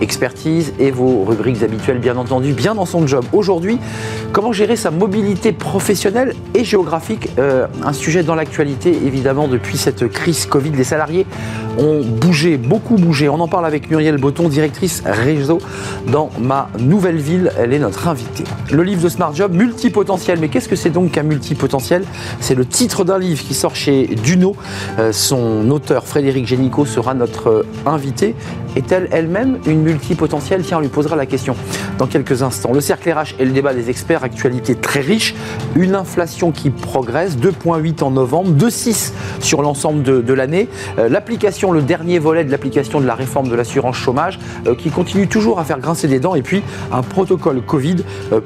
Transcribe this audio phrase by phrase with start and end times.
[0.00, 3.24] expertise et vos rubriques habituelles, bien entendu, bien dans son job.
[3.32, 3.78] Aujourd'hui,
[4.32, 10.08] comment gérer sa mobilité professionnelle et géographique euh, Un sujet dans l'actualité, évidemment, depuis cette
[10.08, 10.70] crise Covid.
[10.70, 11.26] Les salariés
[11.78, 13.28] ont bougé, beaucoup bougé.
[13.28, 15.58] On en parle avec Muriel Botton, directrice réseau
[16.10, 17.52] dans ma nouvelle ville.
[17.58, 18.44] Elle est notre invitée.
[18.72, 20.38] Le livre de Smart Job, multipotentiel.
[20.40, 22.04] Mais qu'est-ce que c'est donc qu'un multipotentiel?
[22.40, 24.56] C'est le titre d'un livre qui sort chez Duno.
[24.98, 28.34] Euh, son auteur, Frédéric Génicaud, sera notre euh, invité.
[28.76, 31.54] Est-elle elle-même une multipotentielle Tiens, on lui posera la question
[31.98, 32.72] dans quelques instants.
[32.72, 35.34] Le cercle RH et le débat des experts, actualité très riche.
[35.76, 40.68] Une inflation qui progresse, 2,8 en novembre, 2,6 sur l'ensemble de, l'année.
[40.98, 44.38] Euh, l'application, le dernier volet de l'application de la réforme de l'assurance chômage,
[44.78, 46.34] qui continue toujours à faire grincer des dents.
[46.34, 46.62] Et puis,
[46.92, 47.96] un protocole Covid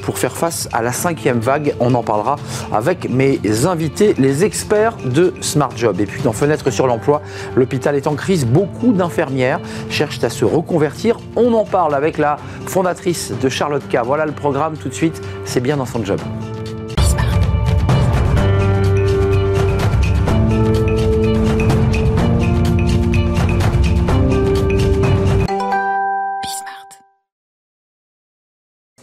[0.03, 1.75] pour faire face à la cinquième vague.
[1.81, 2.37] On en parlera
[2.73, 6.01] avec mes invités, les experts de Smart Job.
[6.01, 7.23] Et puis dans Fenêtre sur l'emploi,
[7.57, 8.47] l'hôpital est en crise.
[8.47, 11.19] Beaucoup d'infirmières cherchent à se reconvertir.
[11.37, 12.37] On en parle avec la
[12.67, 13.99] fondatrice de Charlotte K.
[14.05, 15.21] Voilà le programme tout de suite.
[15.45, 16.21] C'est bien dans son job.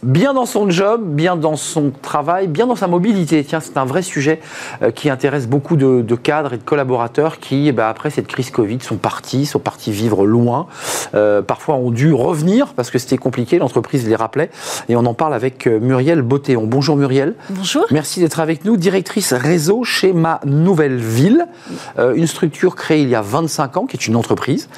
[0.02, 3.42] Bien dans son job, bien dans son travail, bien dans sa mobilité.
[3.44, 4.40] Tiens, c'est un vrai sujet
[4.82, 8.78] euh, qui intéresse beaucoup de, cadres et de collaborateurs qui, bah, après cette crise Covid,
[8.80, 10.66] sont partis, sont partis vivre loin.
[11.14, 14.50] Euh, parfois ont dû revenir parce que c'était compliqué, l'entreprise les rappelait.
[14.88, 16.64] Et on en parle avec euh, Muriel Bottéon.
[16.64, 17.34] Bonjour Muriel.
[17.50, 17.84] Bonjour.
[17.90, 21.46] Merci d'être avec nous, directrice réseau chez Ma Nouvelle Ville,
[21.98, 24.68] une structure créée il y a 25 ans, qui est une entreprise.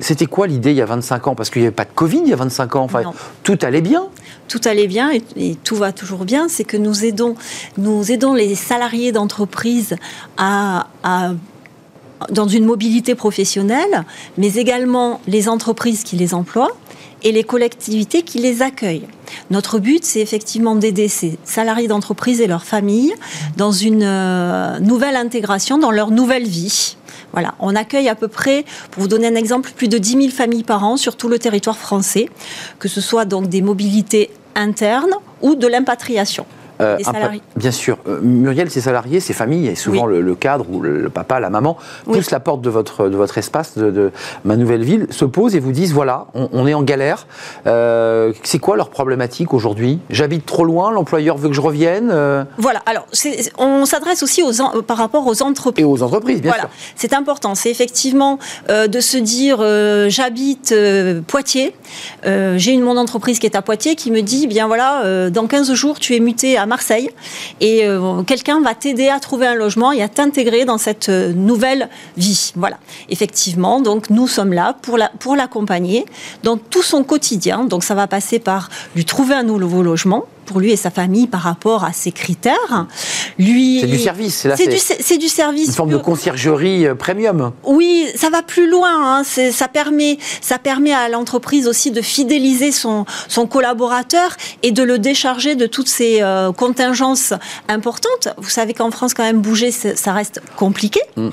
[0.00, 1.34] c'était quoi l'idée il y a 25 ans?
[1.34, 2.82] Parce qu'il n'y avait pas de Covid il y a 25 ans.
[2.82, 3.02] Enfin,
[3.42, 3.58] tout
[4.48, 7.36] tout allait bien et, tout va toujours bien, c'est que nous aidons,
[7.78, 9.96] nous aidons les salariés d'entreprise
[10.36, 10.86] à,
[12.30, 14.04] dans une mobilité professionnelle,
[14.38, 16.72] mais également les entreprises qui les emploient
[17.24, 19.06] et les collectivités qui les accueillent.
[19.50, 23.14] Notre but, c'est effectivement d'aider ces salariés d'entreprise et leurs familles
[23.56, 26.96] dans une euh, nouvelle intégration, dans leur nouvelle vie.
[27.32, 30.28] Voilà, on accueille à peu près, pour vous donner un exemple, plus de 10 000
[30.28, 32.28] familles par an sur tout le territoire français,
[32.78, 36.46] que ce soit donc des mobilités internes ou de l'impatriation.
[36.82, 36.98] Euh,
[37.56, 37.98] bien sûr.
[38.08, 41.76] Euh, Muriel, ses salariés, ses familles, et souvent le, cadre ou le, papa, la maman,
[42.04, 44.10] poussent la porte de votre, de votre espace, de,
[44.44, 47.26] ma nouvelle ville, se posent et vous disent voilà, on, est en galère.
[47.66, 50.00] Euh, c'est quoi leur problématique aujourd'hui?
[50.10, 52.12] J'habite trop loin, l'employeur veut que je revienne
[52.58, 53.06] Voilà, alors
[53.58, 55.82] on s'adresse aussi aux, par rapport aux entreprises.
[55.82, 56.64] Et aux entreprises, bien voilà.
[56.64, 56.70] sûr.
[56.96, 58.38] C'est important, c'est effectivement
[58.68, 59.58] de se dire
[60.08, 60.74] j'habite
[61.26, 61.74] Poitiers,
[62.24, 65.72] j'ai une mon entreprise qui est à Poitiers qui me dit bien voilà, dans 15
[65.74, 67.10] jours tu es muté à Marseille
[67.60, 71.30] et euh, quelqu'un va t'aider à trouver un logement et à t'intégrer dans cette euh,
[71.34, 72.52] nouvelle vie.
[72.56, 72.78] Voilà.
[73.10, 76.06] Effectivement, donc nous sommes là pour la, pour l'accompagner
[76.42, 77.64] dans tout son quotidien.
[77.64, 81.26] Donc ça va passer par lui trouver un nouveau logement pour lui et sa famille
[81.26, 82.86] par rapport à ses critères.
[83.38, 85.68] Lui, c'est du service, c'est du, c'est du service.
[85.68, 87.52] Une forme de conciergerie euh, premium.
[87.64, 89.20] Oui, ça va plus loin.
[89.20, 89.22] Hein.
[89.24, 94.98] Ça permet, ça permet à l'entreprise aussi de fidéliser son, son collaborateur et de le
[94.98, 97.32] décharger de toutes ces euh, contingences
[97.68, 98.28] importantes.
[98.36, 101.00] Vous savez qu'en France, quand même, bouger, ça reste compliqué.
[101.16, 101.28] Mm.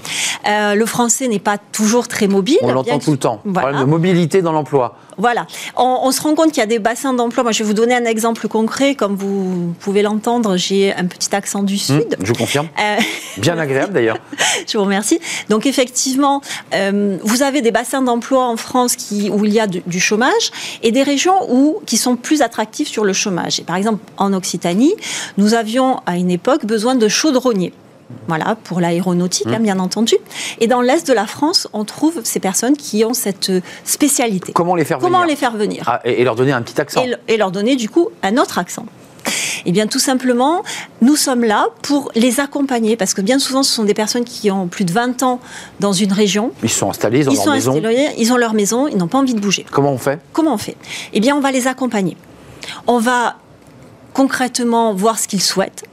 [0.47, 2.59] Euh, le français n'est pas toujours très mobile.
[2.62, 3.41] On l'entend tout le temps.
[3.53, 4.96] Problème de mobilité dans l'emploi.
[5.19, 5.46] Voilà.
[5.75, 7.44] On, se rend compte qu'il y a des bassins d'emploi.
[7.44, 8.96] Moi, je vais vous donner un exemple concret.
[8.96, 12.18] Comme vous pouvez l'entendre, j'ai un petit accent du hmm, Sud.
[12.22, 12.68] je vous confirme.
[12.80, 12.97] Euh,
[13.38, 14.18] Bien agréable d'ailleurs.
[14.68, 15.19] je vous remercie.
[15.50, 16.41] Donc, effectivement,
[16.74, 20.52] euh, vous avez des bassins d'emploi en France qui, où il y a du, chômage
[20.81, 23.59] et des régions où, qui sont plus attractives sur le chômage.
[23.59, 24.94] Et par exemple, en Occitanie,
[25.38, 27.74] nous avions à une époque besoin de chaudronniers.
[28.27, 29.63] Voilà, pour l'aéronautique, hein, mmh.
[29.63, 30.15] bien entendu.
[30.59, 33.51] Et dans l'Est de la France, on trouve ces personnes qui ont cette
[33.83, 34.51] spécialité.
[34.53, 37.03] Comment les faire Comment les faire venir ah, et, leur donner un petit accent.
[37.27, 38.85] Et, leur donner, du coup, un autre accent.
[39.65, 40.63] Eh bien, tout simplement,
[41.01, 44.50] nous sommes là pour les accompagner, parce que bien souvent, ce sont des personnes qui
[44.50, 45.39] ont plus de 20 ans
[45.79, 46.51] dans une région.
[46.63, 47.81] Ils sont installés, ils ont leur maison.
[48.17, 49.65] ils ont leur maison, ils n'ont pas envie de bouger.
[49.71, 50.77] Comment on fait Comment on fait
[51.13, 52.17] Eh bien, on va les accompagner.
[52.88, 53.35] On va
[54.13, 55.83] concrètement voir ce qu'ils souhaitent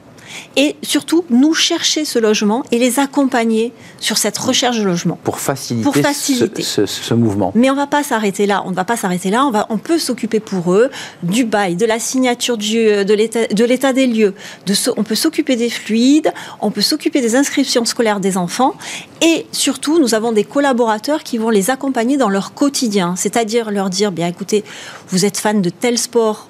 [0.56, 5.18] et surtout nous chercher ce logement et les accompagner sur cette recherche de logement.
[5.22, 7.52] Pour faciliter, Ce, mouvement.
[7.54, 8.62] Mais on ne va pas s'arrêter là.
[8.66, 9.44] On ne va pas s'arrêter là.
[9.44, 10.90] On, va, on peut s'occuper pour eux
[11.22, 14.34] du bail, de la signature du, de l'état des lieux.
[14.66, 16.32] De on peut s'occuper des fluides.
[16.60, 18.74] On peut s'occuper des inscriptions scolaires des enfants.
[19.22, 23.14] Et surtout, nous avons des collaborateurs qui vont les accompagner dans leur quotidien.
[23.16, 24.64] C'est-à-dire leur dire, bien écoutez,
[25.08, 26.48] vous êtes fan de tel sport.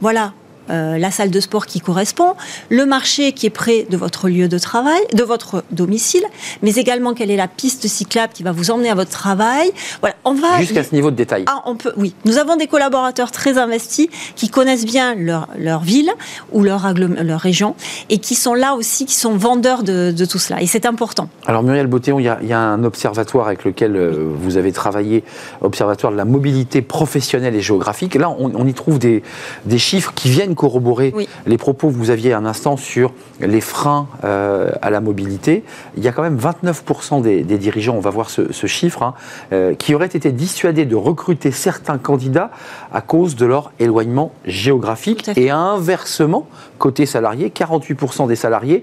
[0.00, 0.32] Voilà,
[0.70, 2.34] euh, la salle de sport qui correspond,
[2.70, 6.24] le marché qui est près de votre lieu de travail, de votre domicile,
[6.62, 9.70] mais également quelle est la piste cyclable qui va vous emmener à votre travail.
[10.00, 11.44] Voilà, on va jusqu'à ce niveau de détail.
[11.46, 12.14] Ah, on peut, oui.
[12.24, 16.10] Nous avons des collaborateurs très investis qui connaissent bien leur, leur ville
[16.52, 17.74] ou leur, leur région
[18.10, 20.62] et qui sont là aussi, qui sont vendeurs de, de tout cela.
[20.62, 21.28] Et c'est important.
[21.46, 24.56] Alors Muriel Beautéon, il y, a, il y, a, un observatoire avec lequel euh, vous
[24.56, 25.24] avez travaillé,
[25.60, 28.14] observatoire de la mobilité professionnelle et géographique.
[28.14, 29.22] Là, on, on y trouve des,
[29.64, 31.14] des, chiffres qui viennent corroborer
[31.46, 35.64] les propos que vous aviez un instant sur les freins euh, à la mobilité.
[35.96, 39.02] Il y a quand même 29% des, des, dirigeants, on va voir ce, ce chiffre,
[39.02, 39.14] hein,
[39.52, 42.50] euh, qui auraient été dissuadés de recruter certains candidats
[42.92, 45.30] à cause de leur éloignement géographique.
[45.36, 46.46] Et inversement,
[46.78, 48.82] côté salarié, 48% des salariés,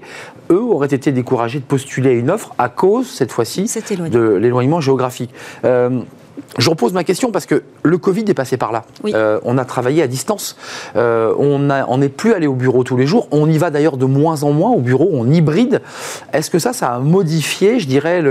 [0.50, 3.72] eux, auraient été découragés de postuler à une offre à cause, cette fois-ci,
[4.10, 5.30] de l'éloignement géographique.
[5.64, 6.00] Euh,
[6.58, 8.84] je repose ma question parce que le Covid est passé par là.
[9.06, 10.56] Euh, on a travaillé à distance.
[10.96, 13.26] Euh, on n'est plus allé au bureau tous les jours.
[13.30, 15.08] On y va d'ailleurs de moins en moins au bureau.
[15.12, 15.80] On hybride.
[16.32, 18.22] Est-ce que ça, ça a modifié, je dirais,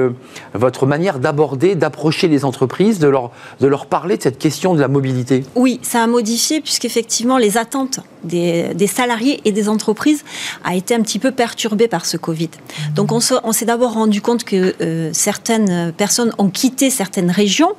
[0.53, 4.81] votre manière d'aborder, d'approcher les entreprises, de leur, de leur parler de cette question de
[4.81, 5.43] la mobilité?
[5.55, 10.23] Oui, ça a modifié puisqu'effectivement les attentes des, salariés et des entreprises
[10.63, 12.49] a été un petit peu perturbée par ce Covid.
[12.95, 17.71] Donc on, s'est d'abord rendu compte que euh, certaines personnes ont quitté certaines régions.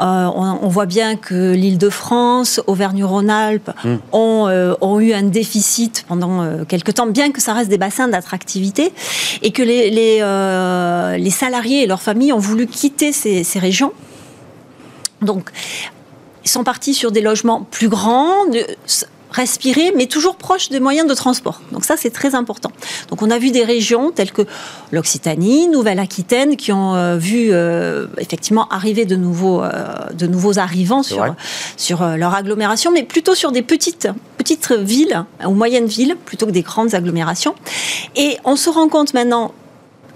[0.00, 3.96] Euh, on, voit bien que l'Île-de-France, Auvergne-Rhône-Alpes hmm.
[4.14, 8.92] euh, ont, eu un déficit pendant quelques temps, bien que ça reste des bassins d'attractivité,
[9.42, 13.92] et que les, les, salariés et leurs familles ont voulu quitter ces, ces régions.
[15.22, 15.50] Donc,
[16.44, 18.46] ils sont partis sur des logements plus grands,
[19.30, 21.60] respirer, mais toujours proche des moyens de transport.
[21.72, 22.70] Donc ça, c'est très important.
[23.08, 24.42] Donc on a vu des régions telles que
[24.92, 29.70] l'Occitanie, Nouvelle-Aquitaine, qui ont euh, vu euh, effectivement arriver de nouveaux, euh,
[30.12, 31.34] de nouveaux arrivants sur,
[31.76, 36.50] sur leur agglomération, mais plutôt sur des petites, petites villes ou moyennes villes, plutôt que
[36.50, 37.54] des grandes agglomérations.
[38.16, 39.52] Et on se rend compte maintenant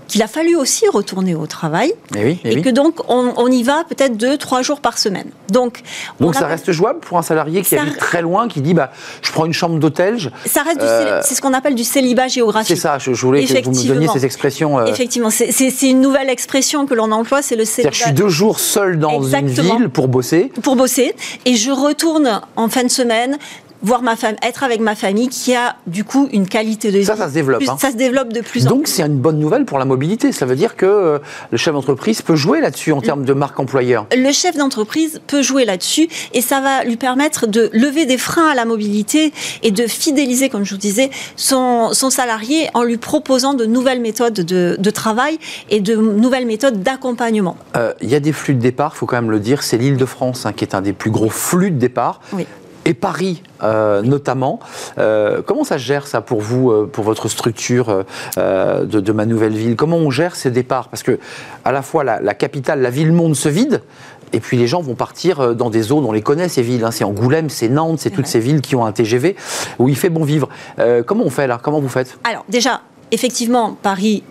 [0.09, 4.37] qu'il a fallu aussi retourner au travail et, que donc on, y va peut-être deux,
[4.37, 5.27] trois jours par semaine.
[5.51, 5.83] Donc,
[6.21, 8.93] donc ça reste jouable pour un salarié qui habite très loin, qui dit bah,
[9.23, 10.19] je prends une chambre d'hôtel.
[10.47, 12.77] Ça reste euh, c'est ce qu'on appelle du célibat géographique.
[12.77, 14.79] C'est ça, je, voulais que vous me donniez ces expressions.
[14.79, 14.87] Euh.
[14.87, 17.93] Effectivement, c'est une nouvelle expression que l'on emploie, c'est le célibat.
[17.93, 20.53] Je suis deux jours seul dans une ville pour bosser.
[20.63, 21.15] Pour bosser,
[21.45, 23.39] et je retourne en fin de semaine
[23.85, 27.05] voir ma femme, être avec ma famille qui a du coup une qualité de vie.
[27.05, 27.63] Ça, ça se développe.
[27.69, 27.77] Hein.
[27.79, 30.33] Ça se développe de plus en Donc, c'est une bonne nouvelle pour la mobilité.
[30.33, 31.19] Ça veut dire que euh,
[31.51, 34.07] le chef d'entreprise peut jouer là-dessus en termes de marque employeur.
[34.17, 38.49] Le chef d'entreprise peut jouer là-dessus et ça va lui permettre de lever des freins
[38.49, 39.33] à la mobilité
[39.63, 44.01] et de fidéliser, comme je vous disais, son, son salarié en lui proposant de nouvelles
[44.01, 45.39] méthodes de, de travail
[45.69, 47.57] et de nouvelles méthodes d'accompagnement.
[47.77, 49.63] Euh, il y a des flux de départ, il faut quand même le dire.
[49.63, 52.21] C'est l'île de France hein, qui est un des plus gros flux de départ.
[52.33, 52.47] Oui
[52.85, 54.61] et Paris euh, notamment.
[54.99, 58.05] Euh, comment ça se gère ça pour vous, euh, pour votre structure
[58.37, 59.77] de, de, ma nouvelle ville?
[59.77, 60.89] Comment on gère ces départs?
[60.89, 61.19] Parce que
[61.65, 63.83] à la fois la, capitale, la ville-monde se vide.
[64.33, 66.91] Et puis les gens vont partir dans des zones, on les connaît ces villes, hein.
[66.91, 69.37] c'est Angoulême, c'est Nantes, c'est toutes ces villes qui ont un TGV
[69.79, 70.49] où il fait bon vivre.
[71.07, 71.61] comment on fait là?
[71.63, 72.19] Comment vous faites?
[72.25, 72.81] Alors déjà,
[73.13, 74.25] effectivement, Paris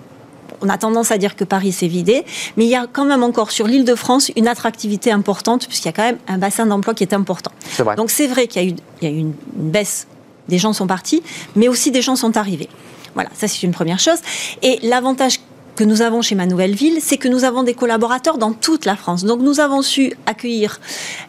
[0.64, 2.26] on a tendance à dire que Paris s'est vidé,
[2.58, 5.88] mais il y a quand même encore sur l'île de France une attractivité importante, puisqu'il
[5.88, 7.52] y a quand même un bassin d'emploi qui est important.
[7.98, 10.08] Donc c'est vrai qu'il y a eu, une, baisse,
[10.48, 11.22] des gens sont partis,
[11.56, 12.70] mais aussi des gens sont arrivés.
[13.14, 14.20] Voilà, ça c'est une première chose.
[14.62, 15.40] Et l'avantage
[15.76, 18.86] que nous avons chez Ma Nouvelle Ville, c'est que nous avons des collaborateurs dans toute
[18.86, 19.24] la France.
[19.24, 20.80] Donc nous avons su accueillir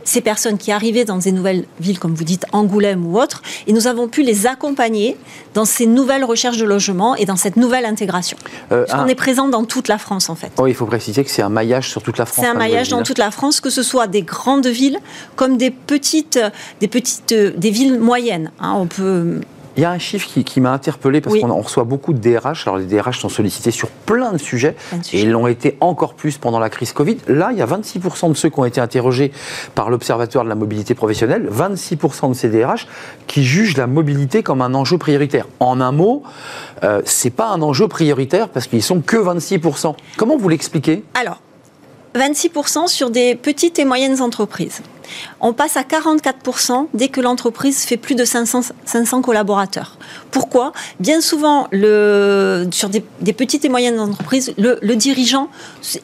[0.05, 3.73] ces personnes qui arrivaient dans des nouvelles villes, comme vous dites, Angoulême ou autres, et
[3.73, 5.17] nous avons pu les accompagner
[5.55, 8.37] dans ces nouvelles recherches de logement et dans cette nouvelle intégration.
[8.73, 10.53] Euh, on est présent dans toute la France, en fait.
[10.59, 12.45] Oh, il faut préciser que c'est un maillage sur toute la France.
[12.45, 14.99] C'est un maillage dans toute la France, que ce soit des grandes villes
[15.37, 16.39] comme des petites,
[16.81, 18.51] des petites, des villes moyennes.
[18.61, 18.75] Hein.
[18.77, 19.41] on peut
[19.77, 22.67] il y a un chiffre qui, m'a interpellé parce qu'on reçoit beaucoup de DRH.
[22.67, 24.77] Alors les DRH sont sollicités sur plein de sujets,
[25.13, 27.19] et ils l'ont été encore plus pendant la crise Covid.
[27.29, 29.33] Là, il y a 26% de ceux qui ont été interrogés
[29.75, 32.87] par l'Observatoire de la mobilité professionnelle, 26% de ces DRH
[33.27, 35.47] qui jugent la mobilité comme un enjeu prioritaire.
[35.61, 36.23] En un mot,
[36.83, 39.95] euh, c'est pas un enjeu prioritaire parce qu'ils sont que 26%.
[40.17, 41.03] Comment vous l'expliquez?
[41.15, 41.41] Alors,
[42.15, 44.83] 26% sur des petites et moyennes entreprises.
[45.41, 49.99] On passe à 44% dès que l'entreprise fait plus de 500, 500 collaborateurs.
[50.31, 50.73] Pourquoi?
[51.01, 55.49] Bien souvent, sur des, petites et moyennes entreprises, le, dirigeant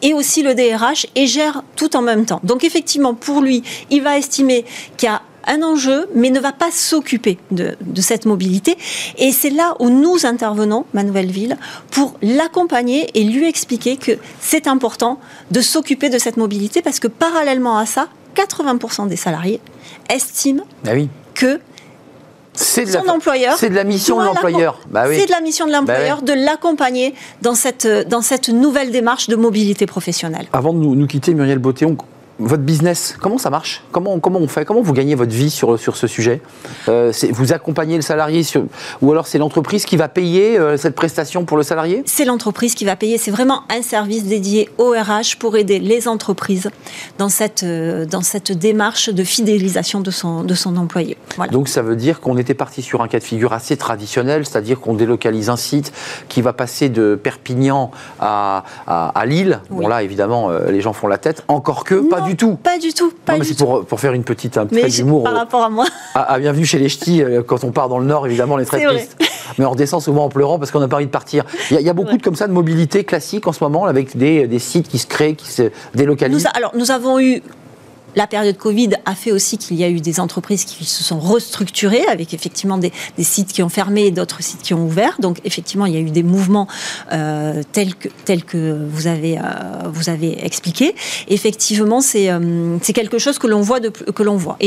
[0.02, 2.40] est aussi le DRH et gère tout en même temps.
[2.44, 4.64] Donc effectivement, pour lui, il va estimer
[4.96, 8.76] qu'il y a un enjeu, mais ne va pas s'occuper de, cette mobilité.
[9.18, 11.56] Et c'est là où nous intervenons, ma nouvelle ville,
[11.90, 15.18] pour l'accompagner et lui expliquer que c'est important
[15.50, 19.60] de s'occuper de cette mobilité parce que parallèlement à ça, 80% des salariés
[20.08, 20.90] estiment ah
[21.34, 21.60] que
[22.54, 23.56] son employeur.
[23.56, 24.80] C'est de la mission de l'employeur.
[24.90, 28.90] Bah c'est de la mission de l'employeur bah de l'accompagner dans cette, dans cette nouvelle
[28.90, 30.46] démarche de mobilité professionnelle.
[30.52, 31.96] Avant de nous, nous quitter, Muriel Beautéon,
[32.40, 33.82] votre business, comment ça marche?
[33.92, 34.64] Comment, comment on fait?
[34.64, 36.40] Comment vous gagnez votre vie sur, sur ce sujet?
[36.88, 38.64] Euh, Vous accompagnez le salarié sur,
[39.02, 42.02] ou alors c'est l'entreprise qui va payer euh, cette prestation pour le salarié?
[42.06, 43.18] C'est l'entreprise qui va payer.
[43.18, 46.70] C'est vraiment un service dédié au RH pour aider les entreprises
[47.18, 51.16] dans cette, euh, dans cette démarche de fidélisation de son, de son employé.
[51.52, 54.80] Donc ça veut dire qu'on était parti sur un cas de figure assez traditionnel, c'est-à-dire
[54.80, 55.92] qu'on délocalise un site
[56.28, 59.60] qui va passer de Perpignan à, à, Lille.
[59.70, 62.54] Bon là évidemment les gens font la tête, encore que pas du du tout.
[62.56, 63.12] Pas du tout.
[63.24, 65.24] Pas c'est pour, pour, faire une petite un trait d'humour.
[65.24, 65.86] Par rapport à moi.
[66.14, 67.22] À, bienvenue chez les ch'tis.
[67.22, 69.16] Euh, quand on part dans le Nord, évidemment, les très tristes.
[69.58, 71.44] Mais on redescend souvent en pleurant parce qu'on n'a pas envie de partir.
[71.70, 74.46] Il y a, beaucoup de, comme ça de mobilité classique en ce moment, avec des,
[74.46, 76.48] des sites qui se créent, qui se délocalisent.
[76.54, 77.42] alors, nous avons eu
[78.16, 81.18] la période Covid a fait aussi qu'il y a eu des entreprises qui se sont
[81.18, 85.16] restructurées avec effectivement des, sites qui ont fermé et d'autres sites qui ont ouvert.
[85.20, 86.66] Donc effectivement, il y a eu des mouvements
[87.12, 90.94] euh, tels, que, vous avez, euh, expliqué.
[91.28, 93.80] Effectivement, c'est euh, quelque chose que l'on voit,
[94.36, 94.58] voit.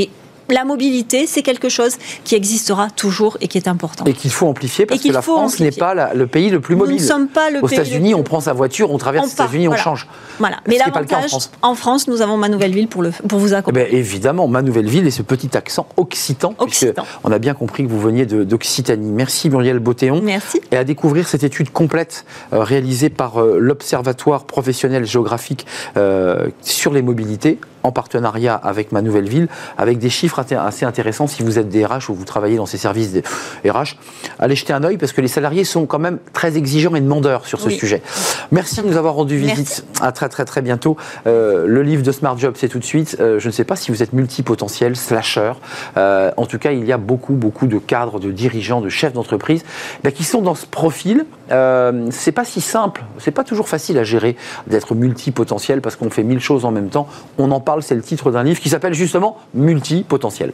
[0.49, 4.05] La mobilité, c'est quelque chose qui existera toujours et qui est important.
[4.05, 6.95] Et qu'il faut amplifier parce que la France n'est pas le pays le plus mobile.
[6.95, 9.67] Nous ne sommes pas le Aux États-Unis, on prend sa voiture, on traverse les États-Unis,
[9.67, 10.07] on change.
[10.39, 10.57] Voilà.
[10.67, 11.31] Mais l'avantage,
[11.61, 12.07] en, France.
[12.07, 13.87] nous avons ma nouvelle ville pour, le, pour vous accompagner.
[13.89, 16.55] Eh ben, évidemment, ma nouvelle ville et ce petit accent occitan.
[16.57, 17.05] occitan.
[17.23, 19.11] On a bien compris que vous veniez d'Occitanie.
[19.11, 20.21] Merci Muriel Beautéon.
[20.21, 20.61] Merci.
[20.71, 25.65] Et à découvrir cette étude complète euh, réalisée par euh, l'Observatoire professionnel géographique
[25.97, 29.47] euh, sur les mobilités en partenariat avec ma nouvelle ville,
[29.77, 32.77] avec des chiffres assez intéressants si vous êtes des RH ou vous travaillez dans ces
[32.77, 33.23] services des
[33.69, 33.95] RH.
[34.39, 37.45] Allez jeter un œil parce que les salariés sont quand même très exigeants et demandeurs
[37.45, 38.01] sur ce sujet.
[38.51, 39.85] Merci de nous avoir rendu visite.
[40.01, 40.97] À très très très bientôt.
[41.27, 43.17] Euh, le livre de Smart Job, c'est tout de suite.
[43.19, 45.53] Euh, je ne sais pas si vous êtes multipotentiel, slasher.
[45.97, 49.13] Euh, en tout cas, il y a beaucoup beaucoup de cadres, de dirigeants, de chefs
[49.13, 49.63] d'entreprise
[50.03, 51.25] ben, qui sont dans ce profil.
[51.49, 54.35] c'est pas si simple, c'est pas toujours facile à gérer
[54.67, 57.07] d'être multipotentiel parce qu'on fait mille choses en même temps.
[57.37, 60.53] On en parle c'est le titre d'un livre qui s'appelle justement Multipotentiel.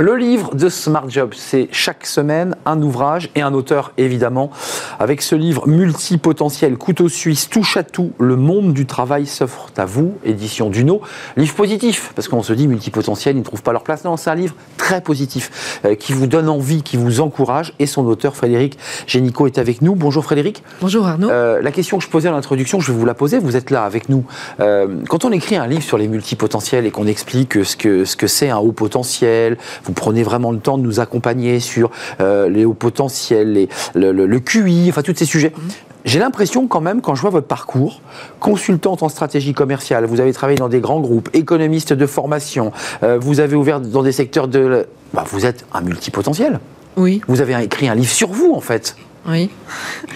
[0.00, 4.52] Le livre de Smart Job, c'est chaque semaine un ouvrage et un auteur évidemment.
[5.00, 9.86] Avec ce livre multipotentiel, couteau suisse, touche à tout, le monde du travail s'offre à
[9.86, 11.00] vous, édition Duno.
[11.36, 14.04] Livre positif, parce qu'on se dit multipotentiel, ils ne trouvent pas leur place.
[14.04, 17.74] Non, c'est un livre très positif, euh, qui vous donne envie, qui vous encourage.
[17.80, 18.78] Et son auteur, Frédéric
[19.08, 19.96] Génico, est avec nous.
[19.96, 20.62] Bonjour Frédéric.
[20.80, 21.28] Bonjour Arnaud.
[21.28, 23.70] Euh, la question que je posais à l'introduction, je vais vous la poser, vous êtes
[23.70, 24.24] là avec nous.
[24.60, 28.28] Euh, quand on écrit un livre sur les multipotentiels et qu'on explique ce que c'est
[28.28, 29.56] ce que un haut potentiel,
[29.88, 31.90] vous prenez vraiment le temps de nous accompagner sur
[32.20, 35.52] euh, les hauts potentiels, les, le, QI, enfin tous ces sujets.
[35.56, 35.68] Mhm.
[36.04, 38.02] J'ai l'impression quand même, quand je vois votre parcours,
[38.38, 42.70] consultante en stratégie commerciale, vous avez travaillé dans des grands groupes, économiste de formation,
[43.02, 44.86] euh, vous avez ouvert dans des secteurs de...
[45.14, 46.60] Bah, vous êtes un multipotentiel.
[46.96, 47.22] Oui.
[47.28, 48.94] Vous avez écrit un livre sur vous, en fait.
[49.26, 49.50] Oui.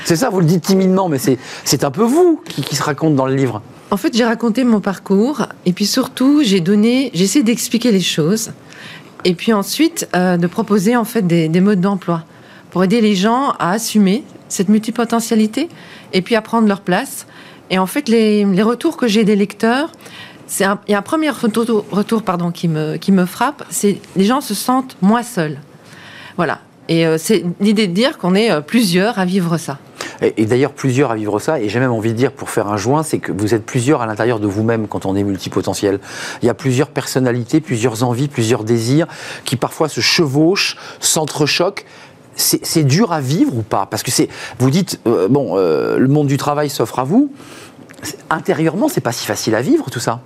[0.05, 3.15] C'est ça, vous le dites timidement, mais c'est un peu vous qui, qui se raconte
[3.15, 3.63] dans le livre.
[3.91, 8.53] En fait, j'ai raconté mon parcours, et puis surtout, j'ai donné, j'essaie d'expliquer les choses.
[9.25, 12.25] Et puis ensuite, euh, de proposer en fait des, modes d'emploi
[12.71, 15.69] pour aider les gens à assumer cette multipotentialité
[16.13, 17.27] et puis à prendre leur place.
[17.71, 19.93] Et en fait, les, retours que j'ai des lecteurs,
[20.47, 24.01] c'est il y a un premier retour, retour pardon, qui, me, qui me frappe, c'est
[24.17, 25.59] les gens se sentent moins seuls.
[26.37, 26.61] Voilà.
[26.93, 29.79] Et euh, c'est l'idée de dire qu'on est euh, plusieurs à vivre ça.
[30.21, 31.59] Et, d'ailleurs, plusieurs à vivre ça.
[31.59, 34.03] Et j'ai même envie de dire, pour faire un joint, c'est que vous êtes plusieurs
[34.03, 36.01] à l'intérieur de vous-même quand on est multipotentiel.
[36.43, 39.07] Il y a plusieurs personnalités, plusieurs envies, plusieurs désirs
[39.47, 41.87] qui parfois se chevauchent, s'entrechoquent
[42.35, 43.85] c'est dur à vivre ou pas?
[43.85, 47.31] Parce que c'est, vous dites, euh, bon, le monde du travail s'offre à vous.
[48.31, 50.23] Intérieurement, c'est pas si facile à vivre tout ça.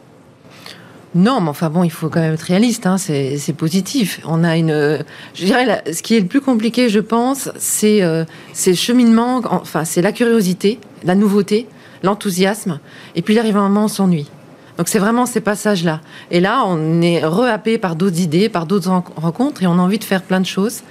[1.17, 2.87] Non, mais enfin bon, il faut quand même être réaliste.
[2.87, 4.21] Hein, c'est positif.
[4.27, 5.03] On a une.
[5.35, 8.25] Je dirais, ce qui est le plus compliqué, je pense, c'est euh,
[8.67, 9.41] le cheminement.
[9.51, 11.69] Enfin, c'est la curiosité, la nouveauté,
[12.03, 12.81] l'enthousiasme,
[13.15, 14.29] et puis l'arrivée à un moment, on s'ennuie.
[14.77, 16.03] Donc c'est vraiment ces passages-là.
[16.31, 19.99] Et là, on est rehappé par d'autres idées, par d'autres rencontres, et on a envie
[19.99, 20.83] de faire plein de choses.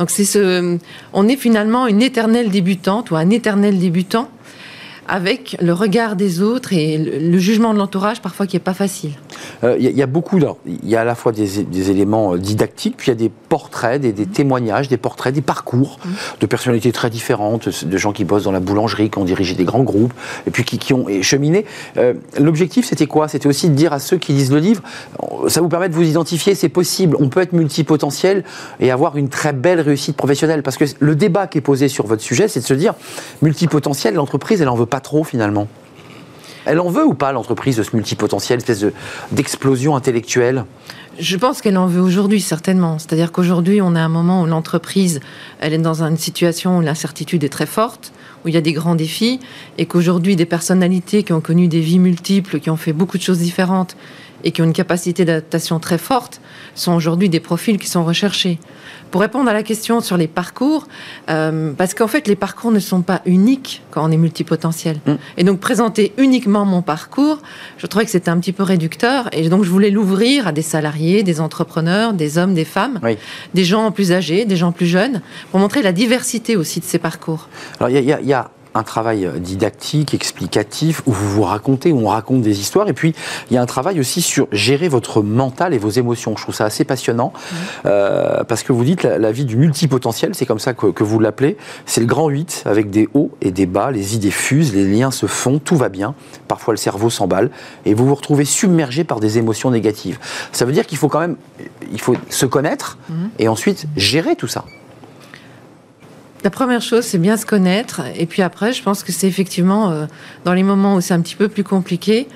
[0.00, 0.76] Donc c'est ce,
[1.12, 4.28] on est finalement une éternelle débutante ou un éternel débutant
[5.08, 9.12] avec le regard des autres et le, jugement de l'entourage parfois qui est pas facile.
[9.62, 12.96] Il euh, y, a beaucoup, il y a à la fois des, éléments euh, didactiques,
[12.96, 16.08] puis il y a des portraits, des, témoignages, des portraits, des parcours mmh.
[16.40, 19.64] de personnalités très différentes, de gens qui bossent dans la boulangerie, qui ont dirigé des
[19.64, 20.12] grands groupes,
[20.46, 21.64] et puis qui, ont cheminé.
[21.96, 23.28] Euh, l'objectif, c'était quoi?
[23.28, 24.82] C'était aussi de dire à ceux qui lisent le livre,
[25.48, 28.44] ça vous permet de vous identifier, c'est possible, on peut être multipotentiel
[28.80, 30.62] et avoir une très belle réussite professionnelle.
[30.62, 32.94] Parce que le débat qui est posé sur votre sujet, c'est de se dire,
[33.42, 35.68] multipotentiel, l'entreprise, elle en veut pas trop finalement
[36.66, 38.84] Elle en veut ou pas l'entreprise de ce multipotentiel, espèce
[39.32, 40.64] d'explosion intellectuelle?
[41.18, 42.98] Je pense qu'elle en veut aujourd'hui, certainement.
[43.00, 45.20] C'est-à-dire qu'aujourd'hui, on a un moment où l'entreprise,
[45.60, 48.12] elle est dans une situation où l'incertitude est très forte,
[48.44, 49.40] où il y a des grands défis,
[49.78, 53.22] et qu'aujourd'hui, des personnalités qui ont connu des vies multiples, qui ont fait beaucoup de
[53.24, 53.96] choses différentes,
[54.44, 56.40] et qui ont une capacité d'adaptation très forte,
[56.76, 58.60] sont aujourd'hui des profils qui sont recherchés.
[59.10, 60.86] Pour répondre à la question sur les parcours,
[61.30, 64.98] euh, parce qu'en fait, les parcours ne sont pas uniques quand on est multipotentiel.
[65.06, 65.12] Mm.
[65.36, 67.38] Et donc, présenter uniquement mon parcours,
[67.78, 69.28] je trouvais que c'était un petit peu réducteur.
[69.32, 73.00] Et donc, je voulais l'ouvrir à des salariés, des entrepreneurs, des hommes, des femmes,
[73.54, 76.98] des gens plus âgés, des gens plus jeunes, pour montrer la diversité aussi de ces
[76.98, 77.48] parcours.
[77.80, 82.08] Alors, il y, y a un travail didactique, explicatif, où vous vous racontez, où on
[82.08, 82.88] raconte des histoires.
[82.88, 83.14] Et puis,
[83.50, 86.36] il y a un travail aussi sur gérer votre mental et vos émotions.
[86.36, 87.56] Je trouve ça assez passionnant, mmh.
[87.86, 91.56] euh, parce que vous dites la, vie du multipotentiel, c'est comme ça que, vous l'appelez.
[91.86, 95.10] C'est le grand 8, avec des hauts et des bas, les idées fusent, les liens
[95.10, 96.14] se font, tout va bien.
[96.46, 97.50] Parfois, le cerveau s'emballe,
[97.84, 100.18] et vous vous retrouvez submergé par des émotions négatives.
[100.52, 101.36] Ça veut dire qu'il faut quand même
[101.92, 103.14] il faut se connaître, mmh.
[103.38, 104.64] et ensuite gérer tout ça.
[106.44, 108.02] La première chose, c'est bien se connaître.
[108.16, 110.06] Et puis après, je pense que c'est effectivement, euh,
[110.44, 112.28] dans les moments où c'est un petit peu plus compliqué,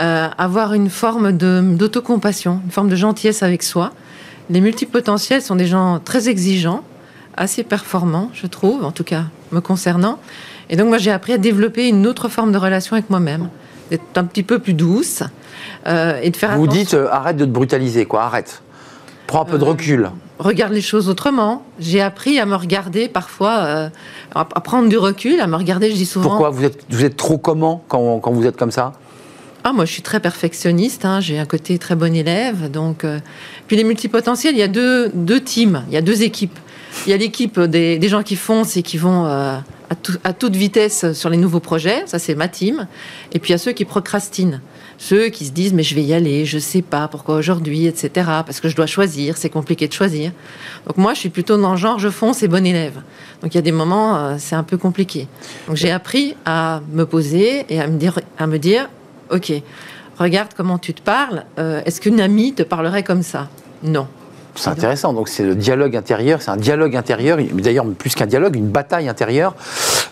[0.00, 3.92] euh, avoir une forme d'autocompassion, une forme de gentillesse avec soi.
[4.48, 6.82] Les multipotentiels sont des gens très exigeants,
[7.36, 10.18] assez performants, je trouve, en tout cas me concernant.
[10.70, 13.50] Et donc moi, j'ai appris à développer une autre forme de relation avec moi-même,
[13.90, 15.22] d'être un petit peu plus douce
[15.86, 16.56] euh, et de faire.
[16.56, 18.62] Vous dites arrête de te brutaliser, quoi, arrête.
[19.30, 20.10] Prends un peu de recul
[20.40, 21.62] regarde les choses autrement.
[21.78, 23.88] J'ai appris à me regarder parfois, euh,
[24.34, 26.30] à prendre du recul, à me regarder, je dis souvent.
[26.30, 28.92] Pourquoi vous êtes, vous êtes trop comment quand, quand vous êtes comme ça?
[29.62, 31.04] Ah, moi, je suis très perfectionniste.
[31.04, 31.20] Hein.
[31.20, 32.70] J'ai un côté très bon élève.
[32.70, 33.20] Donc, euh,
[33.66, 36.58] puis les multipotentiels, il y a deux, deux teams, il y a deux équipes.
[37.06, 39.56] Il y a l'équipe des, des, gens qui foncent et qui vont euh,
[39.90, 39.94] à,
[40.24, 42.02] à, toute vitesse sur les nouveaux projets.
[42.06, 42.88] Ça, c'est ma team.
[43.32, 44.60] Et puis il y a ceux qui procrastinent
[45.00, 48.10] ceux qui se disent mais je vais y aller, je sais pas pourquoi aujourd'hui, etc.
[48.44, 50.30] Parce que je dois choisir, c'est compliqué de choisir.
[50.86, 53.00] Donc moi, je suis plutôt dans le genre je fonce et bon élève.
[53.40, 55.26] Donc il y a des moments, euh, c'est un peu compliqué.
[55.66, 58.90] Donc j'ai appris à me poser et à me dire, à me dire,
[59.30, 59.50] ok,
[60.18, 61.44] regarde comment tu te parles.
[61.58, 63.48] Euh, est-ce qu'une amie te parlerait comme ça?
[63.82, 64.06] Non.
[64.54, 65.14] C'est intéressant.
[65.14, 69.08] Donc c'est le dialogue intérieur, c'est un dialogue intérieur, d'ailleurs plus qu'un dialogue, une bataille
[69.08, 69.54] intérieure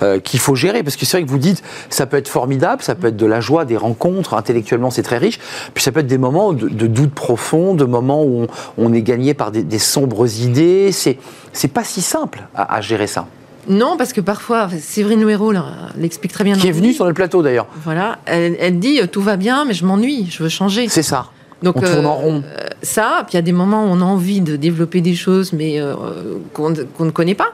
[0.02, 0.82] euh, qu'il faut gérer.
[0.82, 3.26] Parce que c'est vrai que vous dites, ça peut être formidable, ça peut être de
[3.26, 5.38] la joie, des rencontres, intellectuellement c'est très riche,
[5.74, 9.34] puis ça peut être des moments de, doute profond, de moments où on, est gagné
[9.34, 10.92] par des, sombres idées.
[10.92, 11.18] C'est
[11.52, 13.26] c'est pas si simple à, gérer ça.
[13.68, 15.52] Non, parce que parfois, Séverine Nouéro
[15.96, 16.54] l'explique très bien.
[16.54, 17.66] Qui est venue sur le plateau d'ailleurs.
[17.84, 20.88] Voilà, elle, elle dit tout va bien, mais je m'ennuie, je veux changer.
[20.88, 21.30] C'est ça.
[21.62, 22.42] Donc, on tourne en euh, rond.
[22.82, 25.52] ça, puis il y a des moments où on a envie de développer des choses,
[25.52, 25.94] mais euh,
[26.52, 27.52] qu'on ne connaît pas.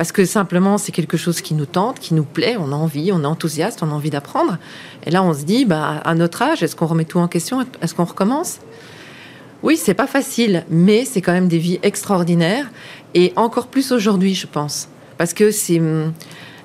[0.00, 3.12] Parce que simplement, c'est quelque chose qui nous tente, qui nous plaît, on a envie,
[3.12, 4.56] on est enthousiaste, on a envie d'apprendre.
[5.04, 7.66] Et là, on se dit, bah, à notre âge, est-ce qu'on remet tout en question?
[7.82, 8.60] Est-ce qu'on recommence?
[9.62, 12.70] Oui, c'est pas facile, mais c'est quand même des vies extraordinaires.
[13.12, 14.88] Et encore plus aujourd'hui, je pense.
[15.18, 15.80] Parce que c'est.
[15.80, 16.14] Hum,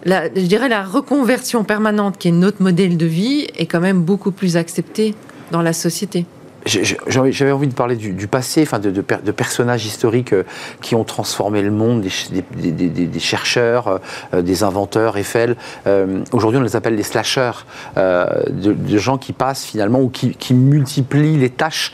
[0.05, 4.01] la, je dirais la reconversion permanente qui est notre modèle de vie est quand même
[4.01, 5.13] beaucoup plus acceptée
[5.51, 6.25] dans la société
[6.65, 9.01] j'avais envie de parler du, passé, enfin de,
[9.31, 10.43] personnages historiques euh,
[10.81, 13.99] qui ont transformé le monde, des, chercheurs,
[14.33, 15.55] euh, des inventeurs, Eiffel.
[15.87, 21.37] Euh, aujourd'hui, on les appelle des slashers, de, gens qui passent finalement ou qui, multiplient
[21.37, 21.93] les tâches.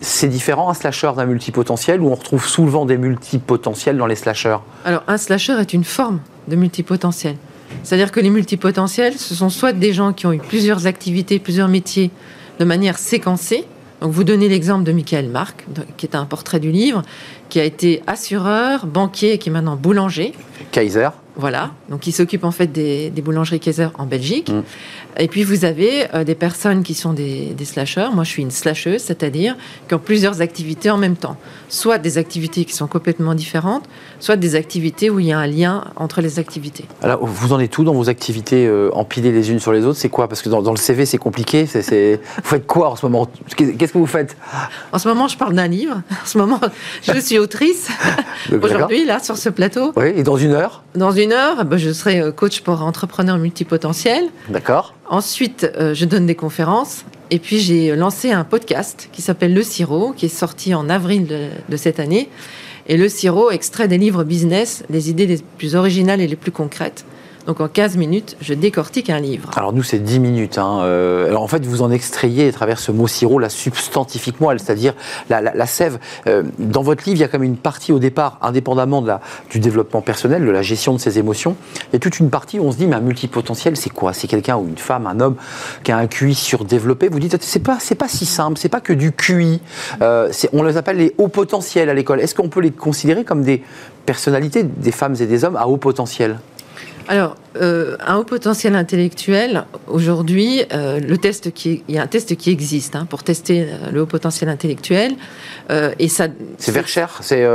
[0.00, 4.58] C'est différent un slasher d'un multipotentiel ou on retrouve souvent des multipotentiels dans les slashers
[4.84, 7.36] Alors, un slasher est une forme de multipotentiel.
[7.82, 11.68] C'est-à-dire que les multipotentiels, ce sont soit des gens qui ont eu plusieurs activités, plusieurs
[11.68, 12.10] métiers,
[12.58, 13.64] de manière séquencée.
[14.00, 15.64] Donc vous donnez l'exemple de Michael Marc,
[15.96, 17.02] qui est un portrait du livre,
[17.48, 20.32] qui a été assureur, banquier et qui est maintenant boulanger.
[20.72, 21.08] Kaiser.
[21.36, 24.50] Voilà, donc il s'occupe en fait des, boulangeries Kaiser en Belgique.
[24.50, 24.62] Mm.
[25.18, 28.12] Et puis vous avez euh, des personnes qui sont des, des slasheurs.
[28.12, 29.56] Moi, je suis une slasheuse, c'est-à-dire
[29.88, 31.36] qui ont plusieurs activités en même temps.
[31.68, 33.84] Soit des activités qui sont complètement différentes,
[34.20, 36.84] soit des activités où il y a un lien entre les activités.
[37.02, 39.98] Alors, vous en êtes où dans vos activités euh, empilées les unes sur les autres?
[39.98, 40.28] C'est quoi?
[40.28, 41.64] Parce que dans, le CV, c'est compliqué.
[41.64, 41.80] Vous
[42.42, 43.28] faites quoi en ce moment?
[43.56, 44.36] Qu'est-ce que vous faites?
[44.92, 46.02] En ce moment, je parle d'un livre.
[46.24, 46.60] En ce moment,
[47.02, 47.88] je suis autrice.
[48.62, 49.92] Aujourd'hui, là, sur ce plateau.
[49.94, 50.82] Oui, et dans une heure?
[50.94, 54.24] Dans une heure, ben, je serai euh, coach pour entrepreneurs multipotentiels.
[54.48, 54.94] D'accord.
[55.08, 57.04] Ensuite, euh, je donne des conférences.
[57.30, 61.26] Et puis, j'ai lancé un podcast qui s'appelle Le Sirop, qui est sorti en avril
[61.26, 62.28] de, cette année.
[62.86, 66.52] Et Le Sirop extrait des livres business les idées les plus originales et les plus
[66.52, 67.04] concrètes.
[67.46, 69.50] Donc en 15 minutes, je décortique un livre.
[69.56, 70.56] Alors nous, c'est 10 minutes.
[70.56, 70.80] Hein.
[70.82, 74.58] Euh, alors en fait, vous en extrayez à travers ce mot sirop la substantifique moelle,
[74.60, 74.94] c'est-à-dire
[75.28, 75.98] la, sève.
[76.26, 79.20] Euh, dans votre livre, il y a comme une partie au départ, indépendamment de la,
[79.50, 81.56] du développement personnel, de la gestion de ses émotions,
[81.88, 84.12] il y a toute une partie où on se dit, mais un multipotentiel, c'est quoi?
[84.12, 85.36] C'est quelqu'un ou une femme, un homme
[85.82, 87.08] qui a un QI surdéveloppé?
[87.08, 89.60] Vous dites, c'est pas, c'est pas si simple, c'est pas que du QI.
[90.00, 92.20] Euh, on les appelle les hauts potentiels à l'école.
[92.20, 93.62] Est-ce qu'on peut les considérer comme des
[94.06, 96.38] personnalités, des femmes et des hommes à haut potentiel?
[97.06, 102.06] Alors, euh, un haut potentiel intellectuel, aujourd'hui, euh, le test qui, il y a un
[102.06, 105.14] test qui existe hein, pour tester euh, le haut potentiel intellectuel.
[105.70, 107.46] et ça, c'est Vercher, c'est.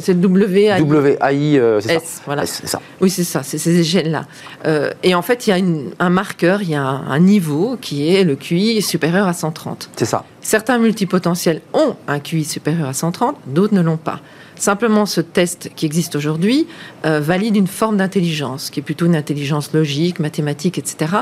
[0.00, 0.80] c'est WAI.
[0.80, 2.22] WAI, c'est ça.
[2.26, 2.46] Voilà.
[2.46, 2.80] c'est ça.
[3.00, 4.26] Oui, c'est ça, c'est ces échelles-là.
[5.02, 5.64] et en fait, il y a
[5.98, 9.90] un marqueur, il y a un, un, niveau qui est le QI supérieur à 130.
[9.96, 10.24] C'est ça.
[10.40, 14.20] Certains multipotentiels ont un QI supérieur à 130, d'autres ne l'ont pas.
[14.56, 16.66] Simplement, ce test qui existe aujourd'hui
[17.04, 21.12] euh, valide une forme d'intelligence, qui est plutôt une intelligence logique, mathématique, etc.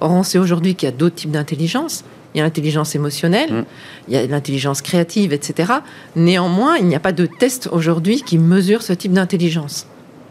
[0.00, 2.04] Or, on sait aujourd'hui qu'il y a d'autres types d'intelligence.
[2.34, 3.64] Il y a l'intelligence émotionnelle, mm.
[4.08, 5.72] il y a l'intelligence créative, etc.
[6.16, 9.86] Néanmoins, il n'y a pas de test aujourd'hui qui mesure ce type d'intelligence.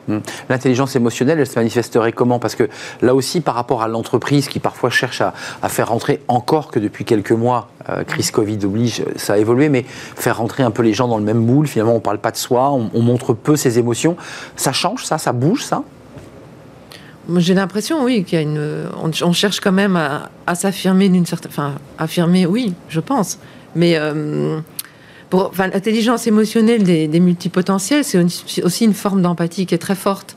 [0.08, 0.20] Hmm.
[0.50, 2.40] L'intelligence émotionnelle, elle se manifesterait comment?
[2.40, 2.70] Parce que
[3.02, 5.34] là aussi, par rapport à l'entreprise qui parfois cherche à,
[5.70, 9.84] faire rentrer, encore que depuis quelques mois, euh, crise Covid oblige, ça a évolué, mais
[9.84, 12.32] faire rentrer un peu les gens dans le même moule, finalement on ne parle pas
[12.32, 14.18] de soi, on, montre peu ses émotions.
[14.56, 15.18] Ça change ça?
[15.18, 15.84] Ça bouge ça?
[17.36, 18.90] J'ai l'impression, oui, qu'il y a une.
[19.02, 21.52] On, cherche quand même à, s'affirmer d'une certaine.
[21.52, 23.40] Enfin, affirmer, oui, je pense.
[23.76, 24.60] Mais euh,
[25.32, 30.36] l'intelligence émotionnelle des, multipotentiels, c'est aussi une forme d'empathie qui est très forte.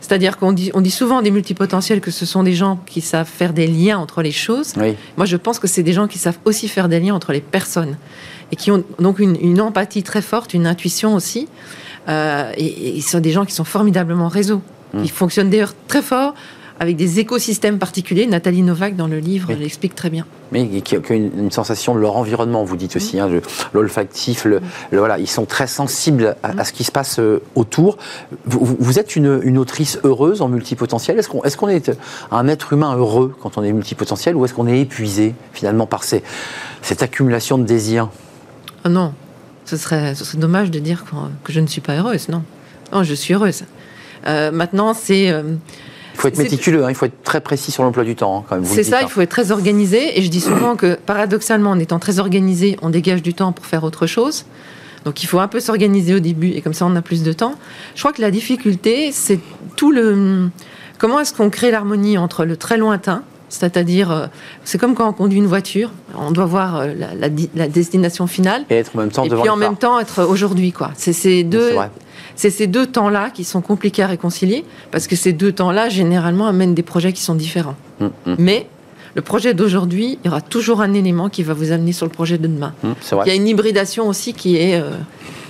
[0.00, 3.28] C'est-à-dire qu'on dit, on dit souvent des multipotentiels que ce sont des gens qui savent
[3.28, 4.74] faire des liens entre les choses.
[5.16, 7.40] Moi, je pense que c'est des gens qui savent aussi faire des liens entre les
[7.40, 7.96] personnes
[8.50, 11.48] et qui ont donc une, empathie très forte, une intuition aussi.
[12.08, 14.60] Euh, et, ce sont des gens qui sont formidablement réseau.
[14.92, 15.04] Mmh.
[15.04, 16.34] Ils fonctionnent d'ailleurs très fort
[16.82, 18.26] avec des écosystèmes particuliers.
[18.26, 20.26] Nathalie Novak, dans le livre, l'explique très bien.
[20.50, 23.30] Mais qui a une, sensation de leur environnement, vous dites aussi, hein,
[23.72, 27.98] l'olfactif, le, voilà, ils sont très sensibles à, ce qui se passe euh, autour.
[28.46, 31.92] Vous, êtes une, autrice heureuse en multipotentiel Est-ce qu'on est,
[32.32, 36.02] un être humain heureux quand on est multipotentiel ou est-ce qu'on est épuisé finalement par
[36.02, 36.24] ces,
[36.82, 38.08] cette accumulation de désirs?
[38.82, 39.14] Ah Non,
[39.66, 41.04] ce serait, ce serait dommage de dire
[41.44, 42.42] que, je ne suis pas heureuse, non.
[42.92, 43.62] Non, je suis heureuse.
[44.26, 45.30] Euh, maintenant, c'est...
[45.30, 45.42] Euh,
[46.14, 48.44] il faut être méticuleux, hein, il faut être très précis sur l'emploi du temps.
[48.50, 50.18] Hein, c'est ça, il faut être très organisé.
[50.18, 53.66] Et je dis souvent que paradoxalement, en étant très organisé, on dégage du temps pour
[53.66, 54.44] faire autre chose.
[55.04, 57.32] Donc il faut un peu s'organiser au début et comme ça on a plus de
[57.32, 57.54] temps.
[57.94, 59.40] Je crois que la difficulté, c'est
[59.76, 60.48] tout le...
[60.98, 64.26] Comment est-ce qu'on crée l'harmonie entre le très lointain, c'est-à-dire, euh,
[64.64, 66.94] c'est comme quand on conduit une voiture, on doit voir euh,
[67.54, 68.64] la, destination finale.
[68.70, 70.92] Et être en même temps et puis en même temps être aujourd'hui, quoi.
[70.96, 71.72] C'est ces deux,
[72.36, 76.46] c'est ces deux temps-là qui sont compliqués à réconcilier, parce que ces deux temps-là, généralement,
[76.46, 77.76] amènent des projets qui sont différents.
[78.00, 78.36] Mm, mm.
[78.38, 78.66] Mais
[79.14, 82.12] le projet d'aujourd'hui, il y aura toujours un élément qui va vous amener sur le
[82.12, 82.74] projet de demain.
[82.82, 82.92] Mm,
[83.24, 84.90] il y a une hybridation aussi qui est euh,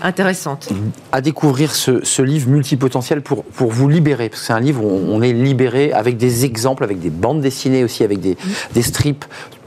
[0.03, 0.69] intéressante.
[1.13, 4.89] À découvrir ce, livre multipotentiel pour, pour vous libérer, parce que c'est un livre où
[4.89, 8.37] on est libéré avec des exemples, avec des bandes dessinées aussi, avec des,
[8.75, 9.25] des strips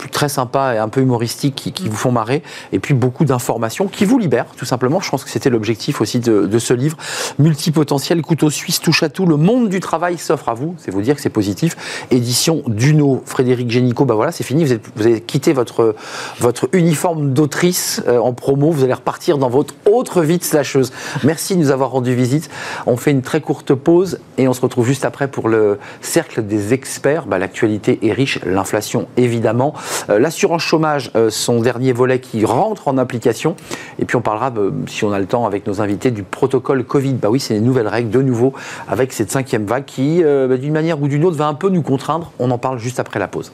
[0.09, 4.05] très sympas et un peu humoristiques qui, vous font marrer, et puis beaucoup d'informations qui
[4.05, 4.99] vous libèrent, tout simplement.
[4.99, 6.97] Je pense que c'était l'objectif aussi de, ce livre.
[7.39, 11.01] Multipotentiel, couteau suisse, touche à tout, le monde du travail s'offre à vous, c'est vous
[11.01, 11.75] dire que c'est positif.
[12.11, 15.95] Édition Duno, Frédéric Génicaud, bah voilà, c'est fini, vous, avez quitté votre,
[16.39, 20.91] votre uniforme d'autrice euh, en promo, vous allez repartir dans votre autre vie de slasheuse.
[21.23, 22.49] Merci de nous avoir rendu visite.
[22.85, 26.45] On fait une très courte pause et on se retrouve juste après pour le cercle
[26.45, 27.25] des experts.
[27.25, 29.73] Bah, l'actualité est riche, l'inflation évidemment.
[30.09, 33.55] Euh, l'assurance chômage, euh, son dernier volet qui rentre en application.
[33.99, 36.83] Et puis on parlera, euh, si on a le temps, avec nos invités du protocole
[36.83, 37.13] Covid.
[37.13, 38.53] Bah oui, c'est les nouvelles règles de nouveau
[38.87, 41.81] avec cette cinquième vague qui, bah, d'une manière ou d'une autre, va un peu nous
[41.81, 42.31] contraindre.
[42.39, 43.51] On en parle juste après la pause.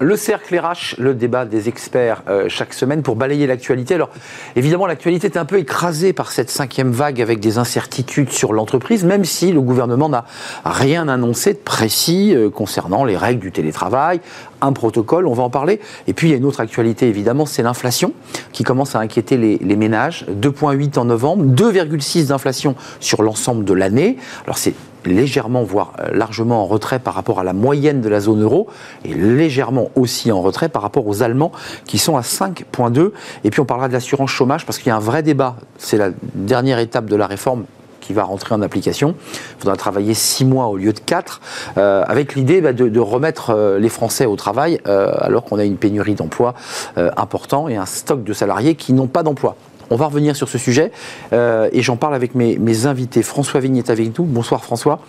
[0.00, 3.94] Le cercle RH, le débat des experts euh, chaque semaine pour balayer l'actualité.
[3.94, 4.10] Alors
[4.54, 9.04] évidemment, l'actualité est un peu écrasée par cette cinquième vague avec des incertitudes sur l'entreprise,
[9.04, 10.24] même si le gouvernement n'a
[10.64, 14.20] rien annoncé de précis euh, concernant les règles du télétravail,
[14.60, 15.80] un protocole, on va en parler.
[16.06, 18.12] Et puis il y a une autre actualité évidemment, c'est l'inflation
[18.52, 20.26] qui commence à inquiéter les, les ménages.
[20.30, 24.16] 2,8 en novembre, 2,6 d'inflation sur l'ensemble de l'année.
[24.44, 24.74] Alors c'est
[25.08, 28.68] légèrement, voire euh, largement en retrait par rapport à la moyenne de la zone euro,
[29.04, 31.52] et légèrement aussi en retrait par rapport aux Allemands
[31.86, 33.12] qui sont à 5,2.
[33.44, 35.56] Et puis on parlera de l'assurance chômage parce qu'il y a un vrai débat.
[35.78, 37.64] C'est la dernière étape de la réforme
[38.00, 39.14] qui va rentrer en application.
[39.18, 41.42] Il faudra travailler six mois au lieu de quatre,
[41.76, 45.76] euh, avec l'idée bah, de, remettre euh, les Français au travail, alors qu'on a une
[45.76, 46.54] pénurie d'emplois
[46.96, 49.56] important et un stock de salariés qui n'ont pas d'emploi.
[49.90, 50.92] On va revenir sur ce sujet
[51.32, 53.22] euh, et j'en parle avec mes, invités.
[53.22, 54.24] François Vigne est avec nous.
[54.24, 55.00] Bonsoir François.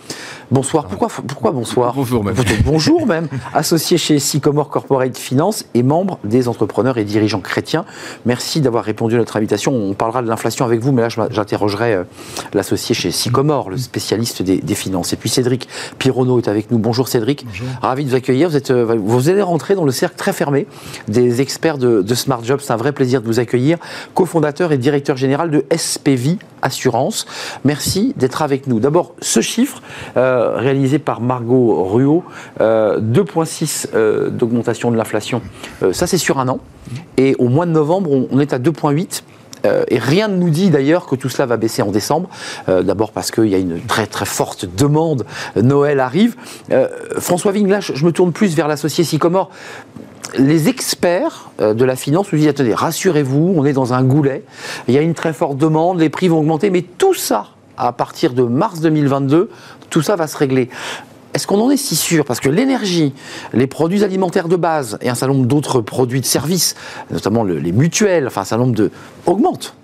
[0.50, 0.86] Bonsoir.
[0.86, 1.92] Pourquoi, pourquoi bonsoir?
[1.94, 2.34] Bonjour même.
[2.64, 3.28] Bonjour même.
[3.54, 7.84] Associé chez Sycomore Corporate Finance et membre des entrepreneurs et dirigeants chrétiens.
[8.26, 9.72] Merci d'avoir répondu à notre invitation.
[9.72, 12.04] On parlera de l'inflation avec vous, mais là j'interrogerai euh,
[12.54, 15.12] l'associé chez Sycomore, le spécialiste des, finances.
[15.12, 16.78] Et puis Cédric Pironneau est avec nous.
[16.78, 17.44] Bonjour Cédric.
[17.44, 17.66] Bonjour.
[17.82, 18.48] Ravi de vous accueillir.
[18.48, 20.66] Vous, êtes, euh, vous allez rentrer dans le cercle très fermé
[21.08, 22.60] des experts de, de Smart Jobs.
[22.62, 23.78] C'est un vrai plaisir de vous accueillir.
[24.14, 27.26] Co-fondateur et directeur général de SPV Assurance.
[27.64, 28.80] Merci d'être avec nous.
[28.80, 29.82] D'abord, ce chiffre
[30.16, 32.24] euh, réalisé par Margot Ruot,
[32.58, 35.42] 2,6 euh, euh, d'augmentation de l'inflation,
[35.92, 36.60] ça c'est sur un an.
[37.16, 39.22] Et au mois de novembre, on, est à 2,8.
[39.88, 42.28] et rien ne nous dit d'ailleurs que tout cela va baisser en décembre.
[42.66, 45.24] D'abord parce qu'il y a une très très forte demande.
[45.54, 46.36] Noël arrive.
[47.18, 49.50] François Vigne, là, je, me tourne plus vers l'associé Sycomore
[50.38, 54.44] les experts euh, de la finance nous disent attendez, rassurez-vous, on est dans un goulet,
[54.88, 57.92] il y a une très forte demande, les prix vont augmenter, mais tout ça, à
[57.92, 59.50] partir de mars 2022,
[59.88, 60.68] tout ça va se régler.
[61.32, 62.24] Est-ce qu'on en est si sûr?
[62.24, 63.14] Parce que l'énergie,
[63.52, 66.74] les produits alimentaires de base et un certain nombre d'autres produits de services,
[67.10, 68.90] notamment les mutuelles, enfin un certain nombre de.
[69.26, 69.74] augmentent.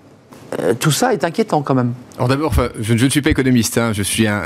[0.59, 1.93] Euh, tout ça est inquiétant quand même.
[2.17, 3.91] Alors d'abord, je, ne suis pas économiste, hein.
[3.93, 4.43] je suis un,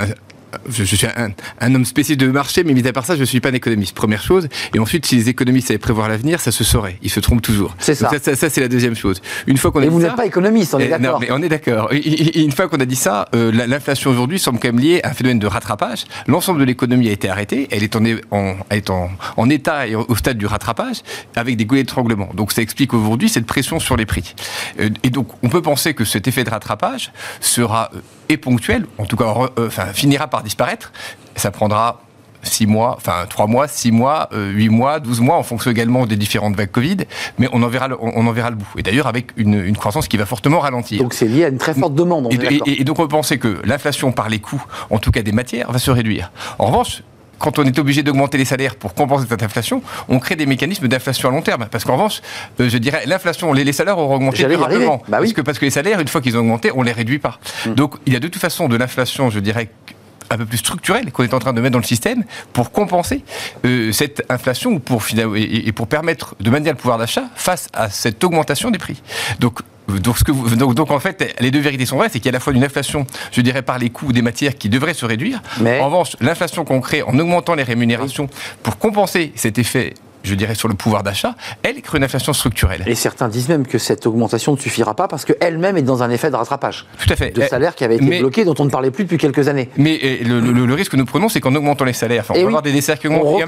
[0.69, 3.39] je, suis un, homme spécifique de marché, mais mis à part ça, je ne suis
[3.39, 3.95] pas un économiste.
[3.95, 4.47] Première chose.
[4.73, 6.97] Et ensuite, si les économistes savaient prévoir l'avenir, ça se saurait.
[7.01, 7.75] Ils se trompent toujours.
[7.79, 8.09] C'est ça.
[8.19, 9.21] ça, c'est la deuxième chose.
[9.47, 11.13] Une fois qu'on a et vous n'êtes pas économiste, on est d'accord.
[11.13, 11.91] Non, mais on est d'accord.
[11.91, 15.13] Une fois qu'on a dit ça, euh, l'inflation aujourd'hui semble quand même liée à un
[15.13, 16.05] phénomène de rattrapage.
[16.27, 17.67] L'ensemble de l'économie a été arrêtée.
[17.71, 21.01] Elle est en, en, est en, en état et au stade du rattrapage,
[21.35, 22.29] avec des goulets d'étranglement.
[22.33, 24.35] Donc ça explique aujourd'hui cette pression sur les prix.
[24.79, 27.99] Euh, et donc on peut penser que cet effet de rattrapage sera euh,
[28.31, 30.91] et ponctuel, en tout cas, enfin, finira par disparaître.
[31.35, 32.01] Ça prendra
[32.43, 36.05] 6 mois, enfin 3 mois, 6 mois, 8 euh, mois, 12 mois, en fonction également
[36.05, 36.97] des différentes vagues Covid,
[37.37, 38.67] mais on en verra le, on, en verra le bout.
[38.77, 41.01] Et d'ailleurs avec une, croissance qui va fortement ralentir.
[41.01, 42.29] Donc c'est lié à une très forte demande.
[42.65, 45.71] et, donc on peut penser que l'inflation par les coûts, en tout cas des matières,
[45.71, 46.31] va se réduire.
[46.59, 47.03] En revanche,
[47.41, 50.87] quand on est obligé d'augmenter les salaires pour compenser cette inflation, on crée des mécanismes
[50.87, 51.67] d'inflation à long terme.
[51.69, 52.21] Parce qu'en revanche,
[52.59, 55.01] euh, je dirais, l'inflation, les, salaires auront augmenté rapidement.
[55.07, 57.19] Bah parce, que, parce que les salaires, une fois qu'ils ont augmenté, on les réduit
[57.19, 57.39] pas.
[57.65, 57.73] Hmm.
[57.73, 59.69] Donc il y a de toute façon de l'inflation, je dirais,
[60.29, 62.23] un peu plus structurelle qu'on est en train de mettre dans le système
[62.53, 63.23] pour compenser
[63.65, 65.03] euh, cette inflation pour,
[65.35, 69.01] et, pour permettre de maintenir le pouvoir d'achat face à cette augmentation des prix.
[69.39, 69.59] Donc
[69.99, 72.29] donc, ce que vous, donc, en fait, les deux vérités sont vraies, c'est qu'il y
[72.29, 74.93] a à la fois une inflation, je dirais, par les coûts des matières qui devrait
[74.93, 75.41] se réduire.
[75.59, 75.79] Mais...
[75.79, 78.27] En revanche, l'inflation qu'on crée en augmentant les rémunérations
[78.63, 82.83] pour compenser cet effet je dirais, sur le pouvoir d'achat, elle crée une inflation structurelle.
[82.85, 86.09] Et certains disent même que cette augmentation ne suffira pas parce qu'elle-même est dans un
[86.09, 86.85] effet de rattrapage.
[86.99, 87.31] Tout à fait.
[87.31, 89.69] De salaire qui avait été bloqué, dont on ne parlait plus depuis quelques années.
[89.77, 92.71] Mais le, risque que nous prenons, c'est qu'en augmentant les salaires, on va avoir des
[92.71, 93.39] décerclements.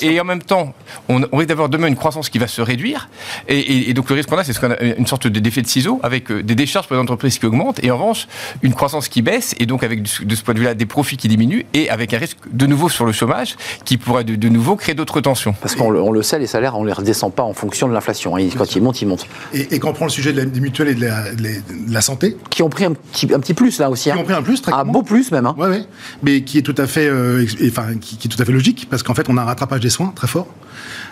[0.00, 0.74] Et, et, en même temps,
[1.08, 3.08] on, risque d'avoir demain une croissance qui va se réduire.
[3.48, 6.00] Et, donc le risque qu'on a, c'est ce qu'on a une sorte d'effet de ciseau
[6.02, 8.26] avec euh, des décharges pour les entreprises qui augmentent et en revanche,
[8.62, 11.28] une croissance qui baisse et donc avec de ce point de vue-là des profits qui
[11.28, 14.94] diminuent et avec un risque de nouveau sur le chômage qui pourrait de, nouveau créer
[14.94, 15.54] d'autres tensions.
[15.60, 18.36] Parce qu'on le, sait, les salaires, on les redescend pas en fonction de l'inflation.
[18.36, 18.48] Hein.
[18.56, 19.26] Quand ils montent, ils montent.
[19.52, 22.36] Et, quand on prend le sujet des mutuelles et de la, santé.
[22.50, 24.04] Qui ont pris un petit, un petit plus là aussi.
[24.04, 24.18] Qui hein.
[24.20, 25.46] ont pris un plus, très Un beau plus même.
[25.46, 25.54] Hein.
[25.58, 25.84] Ouais,
[26.22, 29.02] Mais qui est tout à fait, euh, enfin, qui, est tout à fait logique parce
[29.02, 30.46] qu'en fait, on a un rattrapage des soins très fort.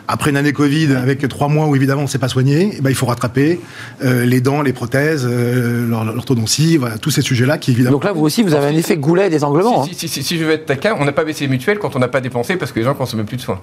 [0.06, 2.80] Après une année Covid avec trois mois où évidemment on ne s'est pas soigné, eh
[2.80, 3.60] ben, il faut rattraper
[4.04, 7.92] euh, les dents, les prothèses, euh, l'orthodontie, voilà, tous ces sujets-là qui évidemment.
[7.92, 9.84] Donc là, vous aussi, vous avez un effet goulet des anglements.
[9.84, 11.98] Si, si, si, je veux être taquin, on n'a pas baissé les mutuelles quand on
[11.98, 13.60] n'a pas dépensé parce que les gens consommaient plus de soins.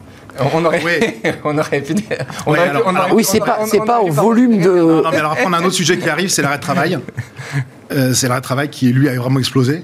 [0.53, 0.81] On aurait,
[1.43, 1.83] on aurait
[3.13, 4.69] oui, c'est pas, c'est pas au volume de.
[4.69, 6.97] Non, mais alors après, on a un autre sujet qui arrive, c'est l'arrêt de travail.
[7.93, 9.83] Euh, c'est l'arrêt de travail qui, lui, a vraiment explosé,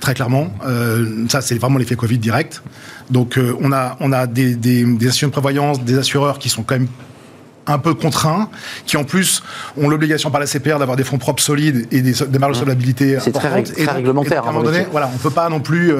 [0.00, 0.52] très clairement.
[0.64, 2.62] Euh, ça, c'est vraiment l'effet Covid direct.
[3.12, 6.48] Donc, euh, on a, on a des, des, des assurances de prévoyance, des assureurs qui
[6.48, 6.88] sont quand même
[7.66, 8.48] un peu contraints,
[8.86, 9.42] qui en plus
[9.76, 12.58] ont l'obligation par la CPR d'avoir des fonds propres solides et des, des marges de
[12.58, 14.44] solvabilité C'est très, réglementaire.
[14.44, 15.92] à un moment donné, voilà, on ne peut pas non plus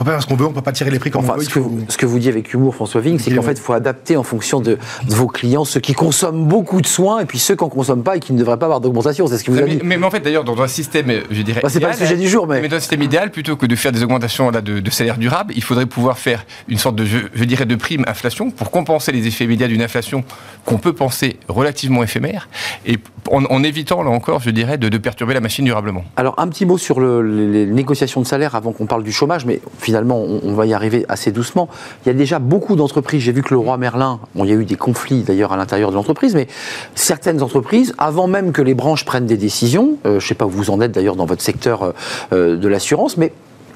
[0.00, 1.32] on peut pas faire ce qu'on veut, on peut pas tirer les prix comme on
[1.34, 1.42] veut.
[1.42, 3.60] Ce que, vous, ce que, vous dites avec humour, François Vigne, c'est qu'en fait, il
[3.60, 7.38] faut adapter en fonction de, vos clients, ceux qui consomment beaucoup de soins et puis
[7.38, 9.26] ceux qui n'en consomment pas et qui ne devraient pas avoir d'augmentation.
[9.26, 9.80] C'est ce que vous avez dit.
[9.82, 11.60] Mais, en fait, d'ailleurs, dans un système, je dirais.
[11.62, 12.60] Bah, c'est pas le sujet du jour, mais.
[12.60, 15.18] Mais dans un système idéal, plutôt que de faire des augmentations là, de, de salaire
[15.18, 19.10] durable, il faudrait pouvoir faire une sorte de, je, dirais, de prime inflation pour compenser
[19.10, 20.22] les effets immédiats d'une inflation
[20.64, 22.48] qu'on peut penser relativement éphémère
[22.86, 22.98] et
[23.30, 26.04] en, évitant, là encore, je dirais, de, perturber la machine durablement.
[26.16, 29.60] Alors, un petit mot sur les négociations de salaire avant qu'on parle du chômage, mais
[29.88, 31.66] finalement, on, va y arriver assez doucement.
[32.04, 33.22] Il y a déjà beaucoup d'entreprises.
[33.22, 35.88] J'ai vu que le roi Merlin, il y a eu des conflits d'ailleurs à l'intérieur
[35.88, 36.46] de l'entreprise, mais
[36.94, 40.50] certaines entreprises, avant même que les branches prennent des décisions, je ne sais pas où
[40.50, 41.94] vous en êtes d'ailleurs dans votre secteur
[42.32, 43.32] de l'assurance, mais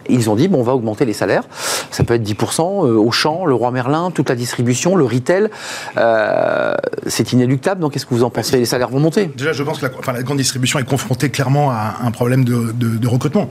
[0.08, 1.44] ils ont dit, bon, on va augmenter les salaires.
[1.90, 5.48] Ça peut être 10%, euh, Auchan, le Roi Merlin, toute la distribution, le retail.
[5.96, 6.74] Euh,
[7.06, 8.58] c'est inéluctable, donc qu'est-ce que vous en pensez?
[8.58, 11.96] Les salaires vont monter Déjà, je pense que la, grande distribution est confrontée clairement à
[12.02, 13.48] un problème de, recrutement.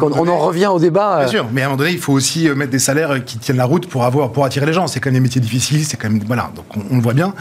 [0.00, 1.18] On, en revient au débat.
[1.18, 1.30] Bien euh.
[1.30, 3.64] sûr, mais à un moment donné, il faut aussi mettre des salaires qui tiennent la
[3.64, 4.86] route pour avoir, pour attirer les gens.
[4.86, 6.50] C'est quand même des métiers difficiles, c'est quand même voilà.
[6.54, 7.34] Donc on, le voit bien.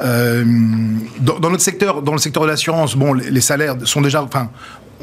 [0.00, 4.50] dans, notre secteur, dans le secteur de l'assurance, bon, les, les, salaires sont déjà, enfin,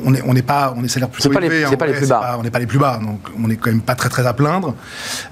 [0.06, 2.38] on n'est on pas on est salaire plus pas les, pas les plus bas.
[2.40, 4.34] on n'est pas les plus bas, donc on n'est quand même pas très très à
[4.34, 4.74] plaindre.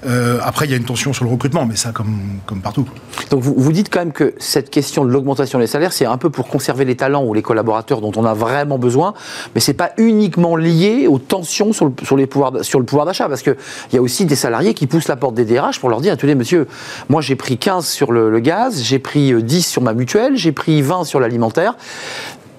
[0.06, 2.86] Euh, après, il y a une tension sur le recrutement, mais ça comme comme partout.
[3.30, 6.18] Donc vous, vous dites quand même que cette question de l'augmentation des salaires, c'est un
[6.18, 9.14] peu pour conserver les talents ou les collaborateurs dont on a vraiment besoin,
[9.54, 13.06] mais c'est pas uniquement lié aux tensions sur le, sur les pouvoirs sur le pouvoir
[13.06, 13.56] d'achat, parce que
[13.92, 16.12] il y a aussi des salariés qui poussent la porte des DRH pour leur dire,
[16.12, 16.66] attendez monsieur,
[17.08, 20.52] moi j'ai pris 15 sur le, le gaz, j'ai pris 10 sur ma mutuelle, j'ai
[20.52, 21.76] pris 20 sur l'alimentaire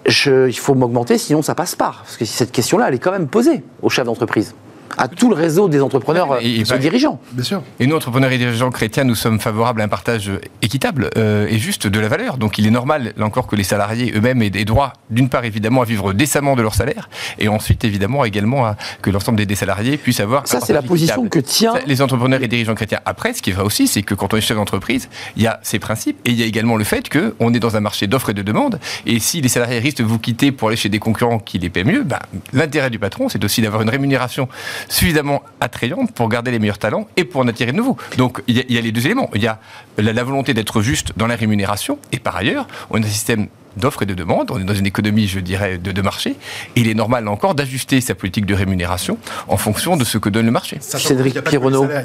[0.10, 1.96] il faut m'augmenter, sinon ça passe pas.
[2.04, 4.54] Parce que cette question-là, elle est quand même posée aux chefs d'entreprise
[4.98, 7.20] à tout le réseau des entrepreneurs et, et dirigeants.
[7.32, 7.64] Bien sûr.
[7.80, 11.58] Et nous, entrepreneurs et dirigeants chrétiens, nous sommes favorables à un partage équitable euh, et
[11.58, 12.38] juste de la valeur.
[12.38, 15.46] Donc il est normal, là encore, que les salariés eux-mêmes aient des droits, d'une part
[15.46, 19.56] évidemment, à vivre décemment de leur salaire, et ensuite évidemment également à, que l'ensemble des,
[19.56, 20.48] salariés puissent avoir.
[20.48, 21.74] Ça, c'est la position que tient.
[21.86, 23.00] Les entrepreneurs et dirigeants chrétiens.
[23.06, 25.48] Après, ce qui est vrai aussi, c'est que quand on est chef d'entreprise, il y
[25.48, 28.08] a ces principes et il y a également le fait qu'on est dans un marché
[28.08, 28.80] d'offres et de demandes.
[29.06, 31.70] Et si les salariés risquent de vous quitter pour aller chez des concurrents qui les
[31.70, 32.20] paient mieux, bah,
[32.54, 34.48] l'intérêt du patron, c'est aussi d'avoir une rémunération
[34.88, 37.98] suffisamment attrayante pour garder les meilleurs talents et pour en attirer de nouveaux.
[38.18, 39.30] Donc il y, a, les deux éléments.
[39.36, 39.60] Il y a
[39.98, 43.48] la, la volonté d'être juste dans la rémunération et par ailleurs, on a un système
[43.78, 44.52] d'offres et de demandes.
[44.52, 46.36] On est dans une économie, je dirais, de, de marché.
[46.76, 50.30] Et il est normal, encore, d'ajuster sa politique de rémunération en fonction de ce que
[50.30, 50.78] donne le marché.
[50.82, 51.42] Cédric Il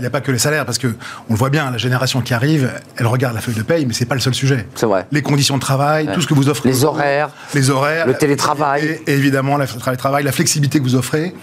[0.01, 0.89] n'y a pas que les salaires, parce que
[1.29, 3.93] on le voit bien, la génération qui arrive, elle regarde la feuille de paye, mais
[3.93, 4.67] c'est pas le seul sujet.
[4.75, 5.07] C'est vrai.
[5.13, 6.69] Les conditions de travail, tout ce que vous offrez.
[6.69, 7.31] Les horaires.
[7.55, 8.07] Les horaires.
[8.07, 9.01] Le télétravail.
[9.07, 11.35] Et, évidemment, le travail, la flexibilité que vous offrez.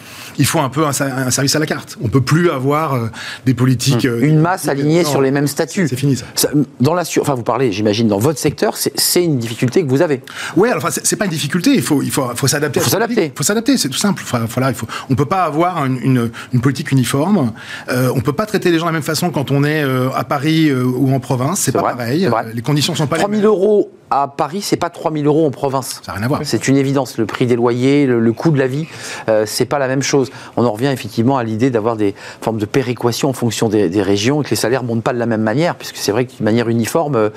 [0.41, 1.99] Il faut un peu un, service à la carte.
[2.03, 3.11] On peut plus avoir euh,
[3.45, 4.05] des politiques.
[4.05, 4.23] Hum.
[4.23, 5.87] Une masse euh, alignée sur les mêmes statuts.
[5.87, 6.49] C'est fini ça.
[6.79, 10.23] Dans la, enfin, vous parlez, j'imagine, dans votre secteur, c'est une difficulté que vous avez.
[10.57, 11.75] Oui, alors c'est pas une difficulté.
[11.75, 12.79] Il faut, il faut, faut s'adapter.
[12.79, 13.25] Il faut s'adapter.
[13.27, 13.77] Il faut s'adapter.
[13.77, 14.23] C'est tout simple.
[14.25, 14.87] voilà, il faut.
[15.11, 17.51] On peut pas avoir une, une, politique uniforme.
[17.89, 20.09] Euh, on peut pas traiter les gens de la même façon quand on est euh,
[20.15, 21.59] à Paris euh, ou en province.
[21.59, 22.27] C'est pas pareil.
[22.55, 25.51] Les conditions sont pas 3 000 euros à Paris, c'est pas 3 000 euros en
[25.51, 26.01] province.
[26.03, 26.41] Ça n'a rien à voir.
[26.43, 27.17] C'est une évidence.
[27.17, 28.85] Le prix des loyers, le, coût de la vie,
[29.29, 30.30] euh, c'est pas la même chose.
[30.57, 34.41] On en revient effectivement à l'idée d'avoir des formes de péréquation en fonction des, régions
[34.41, 36.69] et que les salaires montent pas de la même manière, puisque c'est vrai qu'une manière
[36.69, 37.29] uniforme, euh,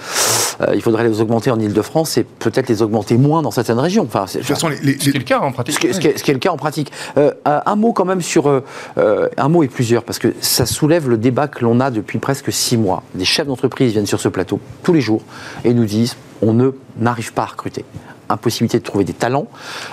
[0.74, 4.04] il faudrait les augmenter en Ile-de-France et peut-être les augmenter moins dans certaines régions.
[4.04, 5.74] Enfin, c'est, ce qui est le cas en pratique.
[5.74, 6.90] Ce qui, est, le cas en pratique.
[7.18, 8.62] Euh, un mot quand même sur
[8.96, 12.52] un mot et plusieurs, parce que ça soulève le débat que l'on a depuis presque
[12.52, 13.02] six mois.
[13.14, 15.22] Des chefs d'entreprise viennent sur ce plateau tous les jours
[15.64, 17.84] et nous disent on ne n'arrive pas à recruter.
[18.28, 19.46] Impossibilité de trouver des talents,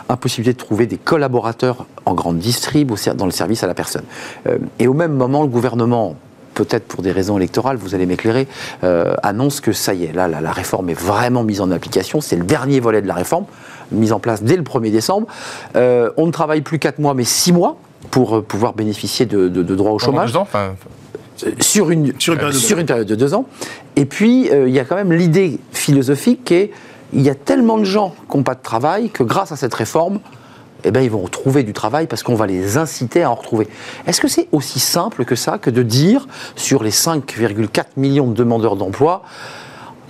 [0.09, 4.03] impossibilité de trouver des collaborateurs en grande distrib dans le service à la personne.
[4.47, 6.15] Euh, et au même moment, le gouvernement
[6.53, 8.47] peut-être pour des raisons électorales, vous allez m'éclairer,
[8.83, 12.19] euh, annonce que ça y est, là, la, réforme est vraiment mise en application.
[12.19, 13.45] C'est le dernier volet de la réforme,
[13.91, 15.27] mise en place dès le 1er décembre.
[15.75, 17.77] Euh, on ne travaille plus 4 mois, mais 6 mois
[18.11, 20.33] pour pouvoir bénéficier de, droits au chômage.
[21.61, 23.45] sur une, sur une, période, de deux ans.
[23.95, 26.71] Et puis, il y a quand même l'idée philosophique qui est
[27.13, 29.73] il y a tellement de gens qui n'ont pas de travail que grâce à cette
[29.73, 30.19] réforme,
[30.83, 33.67] eh ben, ils vont retrouver du travail parce qu'on va les inciter à en retrouver.
[34.07, 38.33] Est-ce que c'est aussi simple que ça que de dire sur les 5,4 millions de
[38.33, 39.23] demandeurs d'emploi,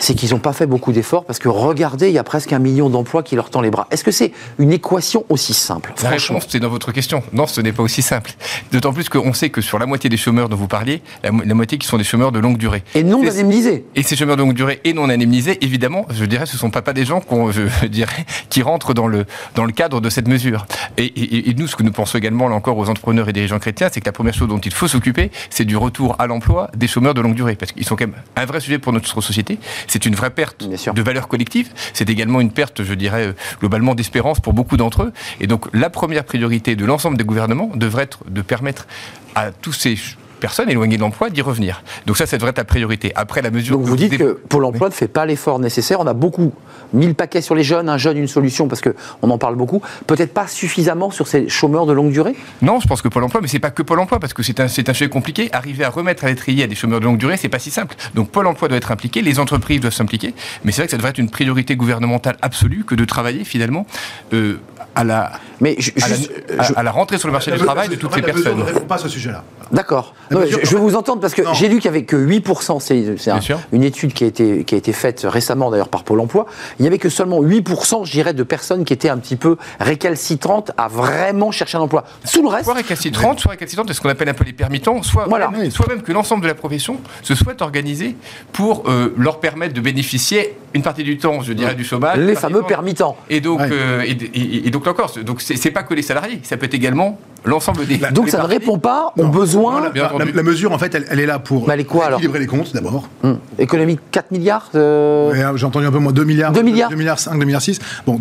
[0.02, 2.60] c'est qu'ils n'ont pas fait beaucoup d'efforts parce que regardez, il y a presque un
[2.60, 3.88] million d'emplois qui leur tend les bras.
[3.92, 5.94] Est-ce que c'est une équation aussi simple?
[6.04, 7.24] La réponse, c'est dans votre question.
[7.34, 8.34] Non, ce n'est pas aussi simple.
[8.72, 11.78] D'autant plus qu'on sait que sur la moitié des chômeurs dont vous parliez, la, moitié
[11.78, 12.84] qui sont des chômeurs de longue durée.
[12.96, 13.86] Et non indemnisés.
[13.96, 16.72] Et ces chômeurs de longue durée et non indemnisés, évidemment, je dirais, ce ne sont
[16.72, 20.28] pas, pas des gens je dirais, qui rentrent dans le, dans le cadre de cette
[20.28, 20.66] mesure.
[20.98, 23.90] Et, et, nous, ce que nous pensons également, là encore, aux entrepreneurs et dirigeants chrétiens,
[23.92, 26.88] c'est que la première chose dont il faut s'occuper, c'est du retour à l'emploi des
[26.88, 27.56] chômeurs de longue durée.
[27.56, 29.60] Parce qu'ils sont quand même un vrai sujet pour notre société.
[29.92, 31.70] C'est une vraie perte de valeur collective.
[31.92, 35.14] C'est également une perte, je dirais, globalement d'espérance pour beaucoup d'entre eux.
[35.42, 38.88] Et donc, la première priorité de l'ensemble des gouvernements devrait être de permettre
[39.36, 39.98] à tous ces
[40.42, 41.84] personnes éloignées de l'emploi d'y revenir.
[42.06, 43.14] Donc ça, ça devrait être la priorité.
[43.16, 43.78] Après la mesure.
[43.78, 46.02] Donc vous dites que Pôle Emploi ne fait pas l'effort nécessaire.
[46.02, 46.52] On a beaucoup
[46.94, 49.56] mis le paquet sur les jeunes, un jeune une solution parce que on en parle
[49.56, 49.82] beaucoup.
[50.08, 52.36] Peut-être pas suffisamment sur ces chômeurs de longue durée?
[52.62, 54.60] Non, je pense que Pôle Emploi, mais c'est pas que Pôle Emploi parce que c'est
[54.60, 55.50] un un sujet compliqué.
[55.54, 57.96] Arriver à remettre à l'étrier à des chômeurs de longue durée, c'est pas si simple.
[58.16, 60.34] Donc Pôle Emploi doit être impliqué, les entreprises doivent s'impliquer,
[60.64, 63.86] mais c'est vrai que ça devrait être une priorité gouvernementale absolue que de travailler finalement
[64.34, 64.60] euh,
[64.96, 65.32] à la
[65.62, 67.88] Mais je- à, la, juste, à- je- à la rentrée sur le marché du travail
[67.88, 68.59] de toutes En fait, les la mesure personnes.
[68.66, 69.43] ne répond pas à ce sujet-là.
[69.72, 70.14] D'accord.
[70.32, 73.16] Je, je veux vous entendre parce que j'ai lu qu'il y avait que 8%, c'est
[73.18, 73.39] c'est un-
[73.72, 76.45] une étude qui a, été, qui a été faite récemment d'ailleurs par Pôle emploi,
[76.80, 79.55] il n'y avait que seulement 8%, je dirais, de personnes qui étaient un petit peu
[79.80, 82.03] récalcitrantes à vraiment chercher un emploi.
[82.32, 85.03] Tout le reste, Soit récalcitrante, soit récalcitrante de ce qu'on appelle un peu les permittents,
[85.03, 85.49] soit, Voilà.
[85.49, 88.16] même, soit même que l'ensemble de la profession se souhaite organiser
[88.51, 92.18] pour euh, leur permettre de bénéficier une partie du temps, je dirais, du chômage.
[92.18, 93.18] les fameux temps- permittants.
[93.30, 93.70] Et donc, Ouais.
[93.72, 96.66] euh, et, et- et donc là encore, donc c'est pas que les salariés, ça peut
[96.66, 97.97] être également l'ensemble des.
[98.14, 99.30] Donc ça ne répond pas aux Non.
[99.30, 102.45] besoins la, mesure, en fait, elle, elle est là pour est quoi, alors équilibrer les
[102.47, 103.10] comptes, d'abord.
[103.24, 106.52] hum, économiques 4 milliards euh, Ouais, J'ai entendu un peu moins 2 milliards.
[106.52, 106.89] 2 milliards.
[106.89, 107.80] 2 milliards 5, 2 milliards 6.
[108.06, 108.20] Bon,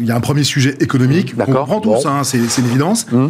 [0.00, 1.34] il y a un premier sujet économique.
[1.36, 1.66] D'accord.
[1.70, 2.10] On comprend tous, Bon.
[2.10, 3.06] hein, c'est une évidence.
[3.10, 3.26] Mmh.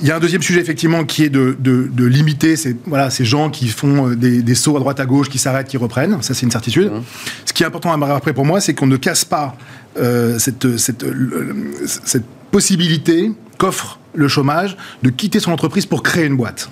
[0.00, 3.10] Il y a un deuxième sujet, effectivement, qui est de, de- de limiter ces, voilà,
[3.10, 5.76] ces gens qui font euh, des, des sauts à droite à gauche, qui s'arrêtent, qui
[5.76, 6.22] reprennent.
[6.22, 6.90] Ça, c'est une certitude.
[6.90, 7.02] Mmh.
[7.44, 9.54] Ce qui est important à après pour moi, c'est qu'on ne casse pas
[9.98, 11.54] euh, cette, cette, le-
[11.86, 12.24] cette
[12.58, 16.68] possibilité qu'offre le chômage de quitter son entreprise pour créer une boîte.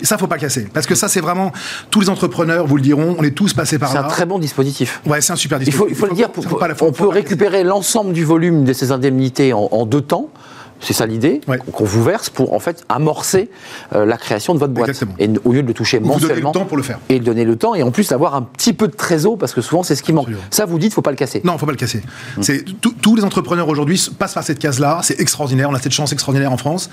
[0.00, 0.68] Et ça, faut pas casser.
[0.72, 1.50] Parce que ça, c'est vraiment.
[1.90, 4.04] Tous les entrepreneurs vous le diront, on est tous passés par C'est là.
[4.04, 5.00] un très bon dispositif.
[5.06, 5.98] Ouais, c'est un super Il faut, il dispositif.
[5.98, 8.64] faut le dire, pour- faut pas la- faut- on faut peut récupérer l'ensemble du volume
[8.64, 10.28] de ces indemnités en, en deux temps.
[10.80, 11.58] C'est ça l'idée Ouais.
[11.72, 13.50] qu'on vous verse pour en fait amorcer
[13.94, 14.88] euh, la création de votre boîte.
[14.90, 15.16] Exactement.
[15.18, 16.52] Et au lieu de le toucher Vous donnez le mensuellement.
[16.52, 16.98] temps pour le faire.
[17.08, 19.52] Et de donner le temps et en plus avoir un petit peu de trésor parce
[19.54, 20.24] que souvent c'est ce qui manque.
[20.28, 20.44] Absolument.
[20.50, 21.40] Ça vous dites, faut pas le casser.
[21.44, 22.02] Non, faut pas le casser.
[22.36, 22.42] Mmh.
[22.42, 25.00] C'est tous- les entrepreneurs aujourd'hui passent par cette case-là.
[25.02, 25.70] C'est extraordinaire.
[25.70, 26.90] On a cette chance extraordinaire en France.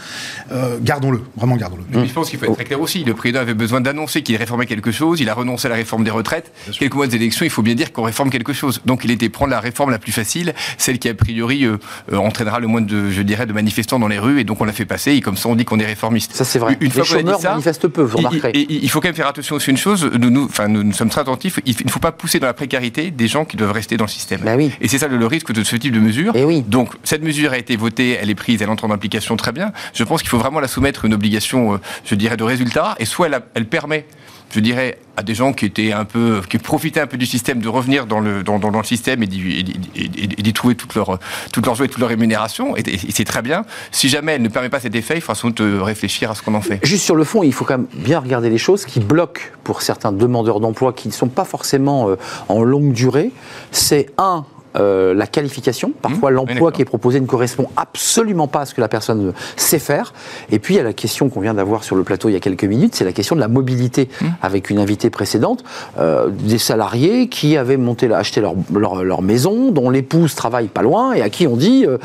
[0.51, 1.84] Euh, gardons-le, vraiment gardons-le.
[1.84, 3.03] Puis, je pense qu'il faut être très clair aussi.
[3.03, 5.19] Le président avait besoin d'annoncer qu'il réformait quelque chose.
[5.19, 6.51] Il a renoncé à la réforme des retraites.
[6.77, 8.82] Quelques mois des élections, il faut bien dire qu'on réforme quelque chose.
[8.86, 11.77] Donc, il était prendre la réforme la plus facile, celle qui a priori euh,
[12.13, 14.39] euh, entraînera le moins de, je dirais, de manifestants dans les rues.
[14.39, 15.13] Et donc, on l'a fait passer.
[15.13, 16.34] Et comme ça, on dit qu'on est réformiste.
[16.36, 16.78] Ça, c'est vrai.
[16.82, 18.51] Une Les fois a dit chômeurs ça, manifestent peu, vous remarquerez.
[18.53, 20.09] il- il- il faut quand même faire attention aussi à une chose.
[20.19, 21.59] Nous, nous, enfin, nous, nous sommes très attentifs.
[21.65, 24.09] Il ne faut pas pousser dans la précarité des gens qui doivent rester dans le
[24.09, 24.41] système.
[24.41, 24.72] Bah oui.
[24.82, 26.34] Et c'est ça le, le risque de ce type de mesure.
[26.36, 26.63] Eh oui.
[26.67, 29.72] Donc, cette mesure a été votée, elle est prise, elle entre en application très bien.
[29.93, 32.95] Je pense qu'il faut vraiment la soumettre à une obligation, euh, je dirais, de résultat.
[32.99, 34.05] Et soit elle permet,
[34.54, 37.60] je dirais, à des gens qui étaient un peu, qui profitaient un peu du système
[37.60, 38.43] de revenir dans le,
[38.84, 41.20] système et d'y, trouver toute leur,
[41.52, 42.76] toute joie et toute leur rémunération.
[42.76, 43.64] Et, et c'est très bien.
[43.91, 46.36] Si jamais elle ne permet pas cet effet, il faudra sans doute euh, réfléchir à
[46.36, 46.80] ce qu'on en fait.
[46.84, 49.82] Juste sur le fond, il faut quand même bien regarder les choses qui bloquent pour
[49.82, 52.16] certains demandeurs d'emploi qui ne sont pas forcément euh,
[52.49, 53.32] en longue durée.
[53.72, 54.45] C'est un.
[54.76, 58.74] Euh, la qualification, parfois Mmh, l'emploi qui est proposé ne correspond absolument pas à ce
[58.74, 60.13] que la personne sait faire.
[60.51, 62.36] Et puis il y a la question qu'on vient d'avoir sur le plateau il y
[62.36, 64.26] a quelques minutes, c'est la question de la mobilité Mmh.
[64.41, 65.63] avec une invitée précédente,
[65.99, 70.82] euh, des salariés qui avaient monté, acheté leur, leur, leur maison, dont l'épouse travaille pas
[70.82, 71.97] loin et à qui on dit euh,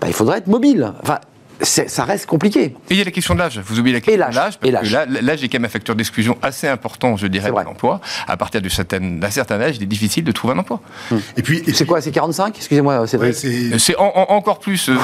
[0.00, 0.92] bah, il faudrait être mobile.
[1.02, 1.18] Enfin,
[1.60, 2.64] ça reste compliqué.
[2.64, 3.60] Et il y a la question de l'âge.
[3.64, 4.58] Vous oubliez la question de l'âge.
[4.62, 5.42] et Parce que l'âge.
[5.44, 8.00] est quand même un facteur d'exclusion assez important, je dirais, C'est de l'emploi.
[8.26, 8.68] À partir d'un
[9.30, 10.80] certain âge, il est difficile de trouver un emploi.
[11.36, 13.34] Et puis, et C'est quoi C'est 45 Excusez-moi, Ouais, Cédric.
[13.34, 14.94] c'est- C'est en- en- encore plus, euh,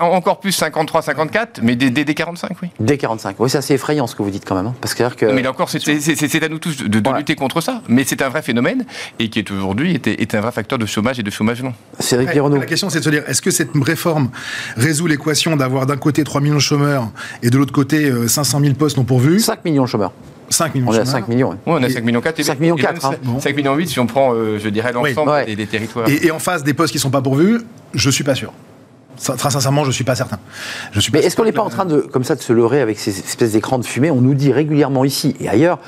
[0.00, 2.68] encore plus 53, 54, mais dès, dès- dès 45, oui.
[2.80, 3.36] Dès 45.
[3.38, 4.66] Oui, c'est assez effrayant ce que vous dites quand même.
[4.66, 4.74] hein.
[4.80, 7.00] Parce que, que Mais là encore, c'est c'est- c'est- c'est à nous tous de, de
[7.02, 7.18] Voilà.
[7.18, 7.82] lutter contre ça.
[7.88, 8.84] Mais c'est un vrai phénomène
[9.18, 11.72] et qui est aujourd'hui est, est un vrai facteur de chômage et de chômage non.
[11.98, 12.58] Cédric Ouais.
[12.58, 14.30] La question, c'est de se dire, est-ce que cette réforme
[14.76, 17.10] résout l'équation d'avoir d'un côté 3 millions de chômeurs
[17.42, 20.12] et de l'autre côté euh, 500 000 postes non pourvus 5 millions de chômeurs.
[20.50, 21.20] 5 millions On de est à chômeurs.
[21.20, 21.48] 5 millions.
[21.50, 21.56] ouais.
[21.66, 23.10] Ouais, on a Et 5 millions 4 et 5 millions et même 4, hein.
[23.12, 23.40] 5, Bon.
[23.40, 25.44] 5 millions 8 si on prend, euh, je dirais, l'ensemble Ouais.
[25.46, 26.08] des, des territoires.
[26.08, 27.60] Et, et en face des postes qui sont pas pourvus,
[27.94, 28.52] je suis pas sûr.
[29.18, 30.38] Ça, Très sincèrement, je suis pas certain.
[30.92, 32.80] Je suis Mais est-ce qu'on n'est pas en train de, comme ça, de se leurrer
[32.80, 34.10] avec ces espèces d'écrans de fumée?
[34.10, 35.78] On nous dit régulièrement ici et ailleurs,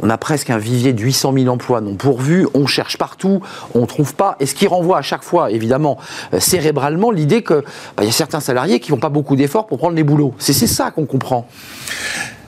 [0.00, 3.40] on a presque un vivier de 800 000 emplois non pourvus, on cherche partout,
[3.74, 4.36] on ne trouve pas.
[4.40, 5.98] Et ce qui renvoie à chaque fois, évidemment,
[6.32, 7.62] euh, cérébralement, l'idée qu'il
[8.02, 10.34] y a certains salariés qui n'ont pas beaucoup d'efforts pour prendre les boulots.
[10.38, 11.48] C'est ça qu'on comprend.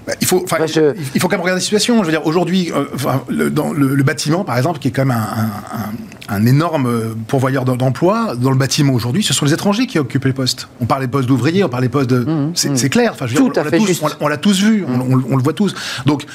[0.06, 1.98] Bah, il faut, enfin, je- il faut quand même regarder la situation.
[2.00, 4.90] Je veux dire, aujourd'hui, euh, enfin, le, dans le, le bâtiment, par exemple, qui est
[4.90, 5.92] quand même un, un- un-
[6.28, 9.98] un énorme euh, pourvoyeur d'em- d'emploi, dans le bâtiment aujourd'hui, ce sont les étrangers qui
[9.98, 10.68] occupent les postes.
[10.80, 12.26] On parle des postes d'ouvriers, on parle des postes de.
[12.54, 13.12] c'est c'est clair.
[13.14, 14.02] Enfin, je veux Mmh, Tout dire, à on l'a fait tous- juste.
[14.02, 15.74] on l'a- On l'a tous vu, on, on- on le voit tous.
[16.06, 16.26] Donc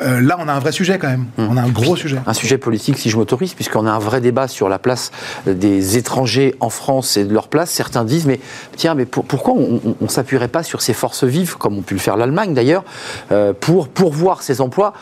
[0.00, 1.26] euh, là, on a un vrai sujet quand même.
[1.36, 1.46] Mmh.
[1.50, 2.18] On a un gros sujet.
[2.26, 5.10] un sujet politique, si je m'autorise, puisqu'on a un vrai débat sur la place
[5.46, 7.70] des étrangers en France et de leur place.
[7.70, 8.40] Certains disent, mais
[8.76, 11.94] tiens, mais pour- pourquoi on ne s'appuierait pas sur ces forces vives, comme ont pu
[11.94, 12.84] le faire l'Allemagne d'ailleurs,
[13.32, 14.92] euh, pour pourvoir ces emplois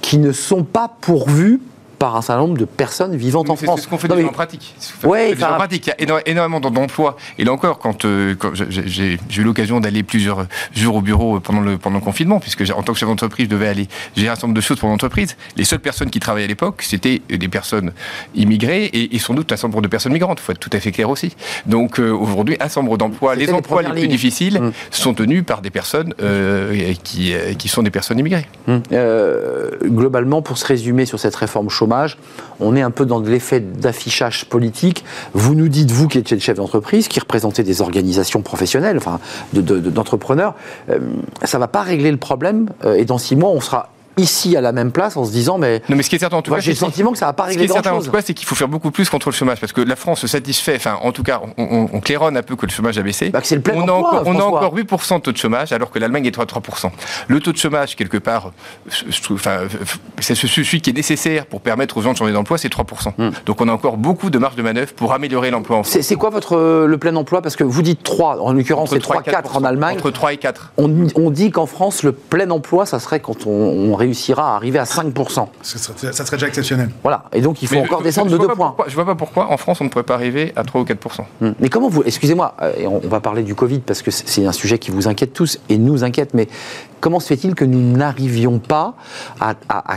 [0.00, 1.60] qui ne sont pas pourvus
[2.00, 4.24] par un certain nombre de personnes vivantes en France C'est ce qu'on fait Non, déjà
[4.26, 4.74] mais- en pratique.
[5.04, 5.86] En pratique.
[5.86, 7.16] Il y a éno- énormément d'emplois.
[7.38, 11.40] Et là encore, quand, euh, quand j'ai- eu l'occasion d'aller plusieurs jours au bureau euh,
[11.40, 13.86] pendant le, pendant le confinement, puisque en tant que chef d'entreprise, je devais aller
[14.16, 15.36] gérer un certain nombre de choses pour l'entreprise.
[15.58, 17.92] Les seules personnes qui travaillaient à l'époque, c'était des personnes
[18.34, 20.38] immigrées et, et sans doute un certain nombre de personnes migrantes.
[20.40, 21.36] Il faut être tout à fait clair aussi.
[21.66, 24.10] Donc euh, aujourd'hui, un certain nombre d'emplois, les emplois les, plus lignes.
[24.10, 24.72] difficiles, Mm.
[24.90, 28.46] sont tenus par des personnes euh, qui, euh, qui sont des personnes immigrées.
[28.92, 31.89] Euh, globalement, pour se résumer sur cette réforme chômage,
[32.60, 35.04] On est un peu dans l'effet d'affichage politique.
[35.34, 39.18] Vous nous dites, vous qui êtes chef d'entreprise, qui représentez des organisations professionnelles, enfin
[39.52, 40.54] d'entrepreneurs,
[40.88, 42.68] de, de, ça ne va pas régler le problème.
[42.96, 45.82] et dans six mois, on sera ici à la même place en se disant mais
[45.88, 47.32] non mais ce qui est certain en tout cas j'ai le sentiment que ça va
[47.32, 48.04] pas régler grand chose.
[48.04, 49.96] Ce qui est c'est qu'il faut faire beaucoup plus contre le chômage parce que la
[49.96, 52.98] France se satisfait enfin en tout cas on, on, claironne un peu que le chômage
[52.98, 53.30] a baissé.
[53.30, 55.36] Bah, c'est le plein on, emploi, a encore, on a encore 8% de taux de
[55.36, 56.90] chômage alors que l'Allemagne est à 3%
[57.28, 58.52] le taux de chômage quelque part
[59.30, 59.60] enfin
[60.20, 63.30] c'est celui qui est nécessaire pour permettre aux gens de changer d'emploi c'est 3% hmm.
[63.46, 66.30] donc on a encore beaucoup de marge de manœuvre pour améliorer l'emploi en c'est quoi
[66.30, 67.42] votre le plein emploi?
[67.42, 69.96] Parce que vous dites 3 en l'occurrence c'est 3 4 en Allemagne.
[69.96, 73.46] Entre 3 et 4 on, on dit qu'en France le plein emploi ça serait quand
[73.46, 75.46] on, on réussira à arriver à 5%.
[75.62, 76.90] Ça serait, ça serait déjà exceptionnel.
[77.02, 78.74] Voilà, et donc il faut encore descendre de 2 points.
[78.86, 80.84] je ne vois pas pourquoi en France on ne pourrait pas arriver à 3 ou
[80.84, 81.20] 4%.
[81.40, 81.52] Hmm.
[81.60, 84.78] Mais comment vous, excusez-moi, euh, on, va parler du Covid parce que c'est un sujet
[84.78, 86.48] qui vous inquiète tous et nous inquiète, mais
[87.00, 88.94] comment se fait-il que nous n'arrivions pas
[89.40, 89.54] à,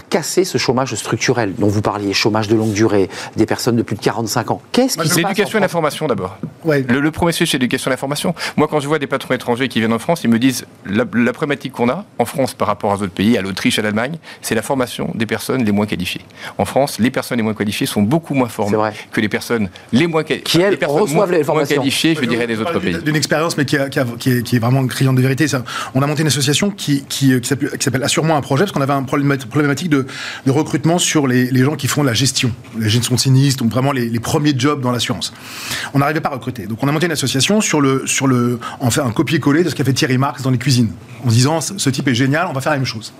[0.09, 3.95] casser ce chômage structurel dont vous parliez, chômage de longue durée, des personnes de plus
[3.95, 4.61] de 45 ans?
[4.71, 6.37] Qu'est-ce qui se passe L'éducation et la formation d'abord.
[6.65, 8.33] Le, premier sujet, c'est l'éducation et la formation.
[8.57, 11.05] Moi, quand je vois des patrons étrangers qui viennent en France, ils me disent la,
[11.13, 14.17] la problématique qu'on a en France par rapport à d'autres pays, à l'Autriche, à l'Allemagne,
[14.41, 16.21] c'est la formation des personnes les moins qualifiées.
[16.57, 18.77] En France, les personnes les moins qualifiées sont beaucoup moins formées
[19.11, 20.43] que les personnes les moins, qualifiées.
[20.43, 21.77] qui, elles, reçoivent les formations.
[21.77, 22.97] qualifiées, je dirais, des autres pays.
[23.03, 25.47] D'une expérience, mais qui, est, vraiment criante de vérité.
[25.47, 25.63] Ça.
[25.95, 27.47] On a monté une association qui, qui, qui
[27.79, 30.05] s'appelle Assure-moi un projet, parce qu'on avait un problématique de,
[30.47, 34.09] recrutement sur les, les, gens qui font la gestion, la gestion sinistre, donc vraiment les,
[34.09, 35.33] les premiers jobs dans l'assurance.
[35.93, 36.67] On n'arrivait pas à recruter.
[36.67, 39.69] Donc on a monté une association sur le, sur le, en fait un copier-coller de
[39.69, 40.91] ce qu'a fait Thierry Marx dans les cuisines,
[41.25, 43.13] en se disant ce type est génial, on va faire la même chose.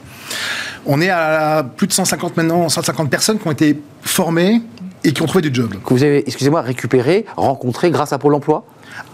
[0.86, 4.62] On est à plus de 150 maintenant, 150 personnes qui ont été formées
[5.04, 5.74] et qui ont trouvé du job.
[5.84, 8.66] Que vous avez, excusez-moi, récupéré, rencontré grâce à Pôle emploi?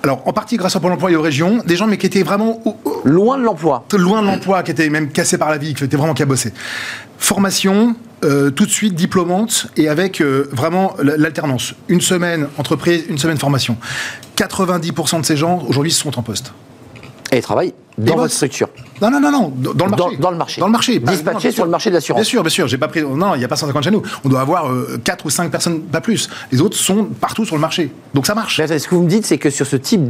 [0.04, 2.24] Alors, en partie grâce à Pôle emploi et aux régions, des gens, mais qui étaient
[2.24, 2.62] vraiment.
[3.04, 3.86] Loin de l'emploi.
[3.94, 6.54] Loin de l'emploi, qui étaient même cassés par la vie, qui étaient vraiment cabossés.
[7.18, 11.74] Formation, euh, tout de suite diplômante et avec euh, vraiment l'alternance.
[11.88, 13.78] Une semaine entreprise, une semaine formation.
[14.38, 16.54] 90% de ces gens, aujourd'hui, sont en poste.
[17.32, 18.70] Et ils travaillent dans votre structure
[19.02, 20.18] Non, non, non, non, dans le marché.
[20.18, 20.62] Dans, le marché.
[20.62, 21.00] Dans le marché.
[21.00, 22.22] Dispatché sur le marché de l'assurance.
[22.22, 22.68] Bien sûr, bien sûr.
[22.68, 23.04] J'ai pas pris.
[23.04, 24.02] Non, il n'y a pas 150 chez nous.
[24.24, 24.72] On doit avoir
[25.04, 26.30] 4 euh, ou 5 personnes, pas plus.
[26.52, 27.92] Les autres sont partout sur le marché.
[28.14, 28.62] Donc ça marche.
[28.66, 30.02] ce que vous me dites, c'est que sur ce type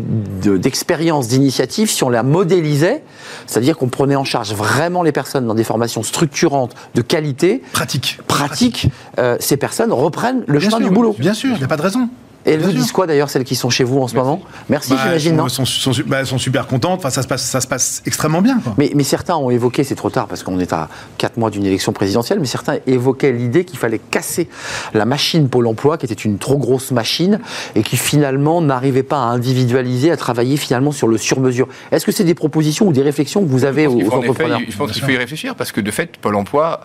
[0.41, 3.03] d'expérience, d'initiative, si on la modélisait,
[3.47, 7.63] c'est-à-dire qu'on prenait en charge vraiment les personnes dans des formations structurantes, de qualité.
[7.73, 8.19] Pratique.
[8.27, 11.15] Pratique, euh, ces personnes reprennent le chemin du boulot.
[11.17, 12.09] Bien sûr, il n'y a pas de raison.
[12.49, 14.93] Et elles vous disent quoi d'ailleurs, celles qui sont chez vous en ce moment Merci,
[14.93, 17.67] bah, j'imagine, non sont, sont, bah, sont, super contentes, enfin, ça, se passe, ça se
[17.67, 18.59] passe extrêmement bien.
[18.77, 20.89] Mais, mais, certains ont évoqué, c'est trop tard parce qu'on est à
[21.19, 24.49] 4 mois d'une élection présidentielle, mais certains évoquaient l'idée qu'il fallait casser
[24.95, 27.39] la machine Pôle emploi, qui était une trop grosse machine,
[27.75, 31.67] et qui finalement n'arrivait pas à individualiser, à travailler finalement sur le sur-mesure.
[31.91, 34.91] Est-ce que c'est des propositions ou des réflexions que vous avez aux, entrepreneurs Je pense
[34.91, 36.81] qu'il faut y réfléchir parce que de fait, Pôle emploi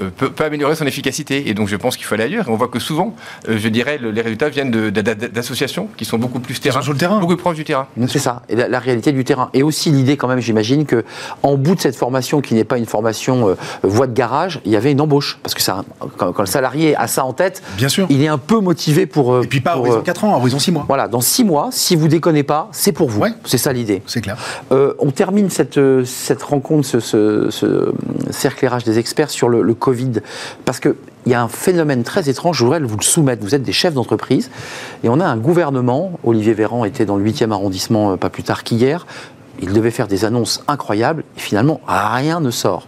[0.00, 1.48] euh, peut, améliorer son efficacité.
[1.48, 2.46] Et donc je pense qu'il faut aller ailleurs.
[2.48, 3.14] on voit que souvent,
[3.48, 7.18] euh, je dirais, les résultats viennent d'associations qui sont beaucoup plus terrain, sur le terrain.
[7.18, 7.86] beaucoup plus proches du terrain.
[8.08, 9.50] C'est ça, et la, réalité du terrain.
[9.54, 11.04] Et aussi l'idée quand même, j'imagine, que
[11.42, 14.72] en bout de cette formation, qui n'est pas une formation euh, voie de garage, il
[14.72, 15.38] y avait une embauche.
[15.42, 15.84] Parce que ça,
[16.16, 18.06] quand, le salarié a ça en tête, Bien sûr.
[18.10, 19.42] il est un peu motivé pour...
[19.42, 20.84] et puis pas à horizon 4 ans, à horizon 6 mois.
[20.88, 23.24] Voilà, dans 6 mois, si vous déconnez pas, c'est pour vous.
[23.44, 24.02] C'est ça l'idée.
[24.06, 24.36] C'est clair.
[24.70, 27.92] on termine cette, cette rencontre, ce, ce, ce
[28.84, 30.12] des experts sur le, le Covid
[30.64, 30.94] parce qu'il
[31.26, 33.42] y a un phénomène très étrange, je voudrais vous le soumettre.
[33.42, 34.50] Vous êtes des chefs d'entreprise
[35.04, 38.42] et on a un gouvernement, Olivier Véran était dans le 8e arrondissement euh, pas plus
[38.42, 39.06] tard qu'hier,
[39.60, 42.86] il devait faire des annonces incroyables et finalement rien ne sort.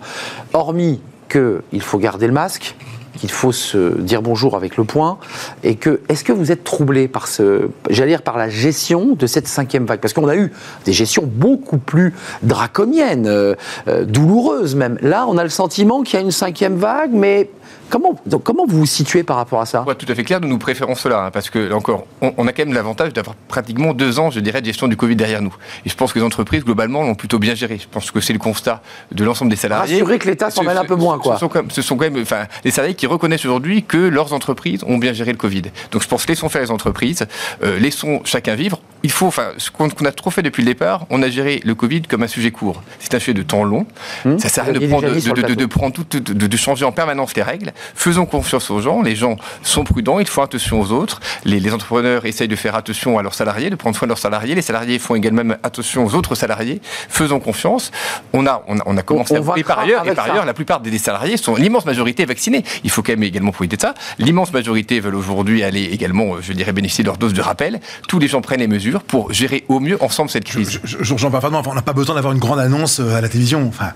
[0.52, 2.76] Hormis qu'il faut garder le masque,
[3.20, 5.18] qu'il faut se dire bonjour avec le point
[5.62, 9.26] et que est-ce que vous êtes troublé par ce j'allais dire par la gestion de
[9.26, 10.00] cette cinquième vague?
[10.00, 10.52] Parce qu'on a eu
[10.86, 13.54] des gestions beaucoup plus draconiennes euh,
[13.88, 17.50] euh, douloureuses même là on a le sentiment qu'il y a une cinquième vague mais
[17.90, 19.84] Comment, donc, comment vous vous situez par rapport à ça?
[19.98, 22.64] Tout à fait clair, nous nous préférons cela, hein, parce que, encore, on, a quand
[22.64, 25.54] même l'avantage d'avoir pratiquement deux ans, je dirais, de gestion du Covid derrière nous.
[25.84, 27.78] Et je pense que les entreprises, globalement, l'ont plutôt bien géré.
[27.82, 29.94] Je pense que c'est le constat de l'ensemble des salariés.
[29.94, 31.34] Rassurer que l'État s'en mêle un peu moins, quoi.
[31.34, 33.96] Ce sont, quand même, ce sont quand même enfin, les salariés qui reconnaissent aujourd'hui que
[33.96, 35.62] leurs entreprises ont bien géré le Covid.
[35.90, 37.26] Donc je pense laissons faire les entreprises,
[37.62, 38.80] euh, laissons chacun vivre.
[39.02, 41.74] Il faut, enfin, ce qu'on a trop fait depuis le départ, on a géré le
[41.74, 42.82] Covid comme un sujet court.
[42.98, 43.86] C'est un sujet de temps long.
[44.26, 47.34] Hum, ça sert à rien de prendre, de, de, prendre tout, de changer en permanence
[47.34, 47.72] les règles.
[47.94, 49.02] Faisons confiance aux gens.
[49.02, 51.20] Les gens sont prudents, ils font attention aux autres.
[51.44, 54.54] Les, entrepreneurs essayent de faire attention à leurs salariés, de prendre soin de leurs salariés.
[54.54, 56.80] Les salariés font également attention aux autres salariés.
[57.08, 57.90] Faisons confiance.
[58.32, 59.40] On a, on a, commencé à...
[59.56, 62.64] Et par ailleurs, et par ailleurs la plupart des salariés sont l'immense majorité vaccinés.
[62.84, 63.94] Il faut faut quand même également profiter de ça.
[64.18, 67.80] L'immense majorité veulent aujourd'hui aller également, je dirais, bénéficier de leur dose de rappel.
[68.08, 70.80] Tous les gens prennent les mesures pour gérer au mieux ensemble cette crise.
[70.84, 71.60] Je, je, rejoins parfaitement.
[71.60, 73.66] Enfin, on n'a pas besoin d'avoir une grande annonce à la télévision.
[73.68, 73.92] Enfin,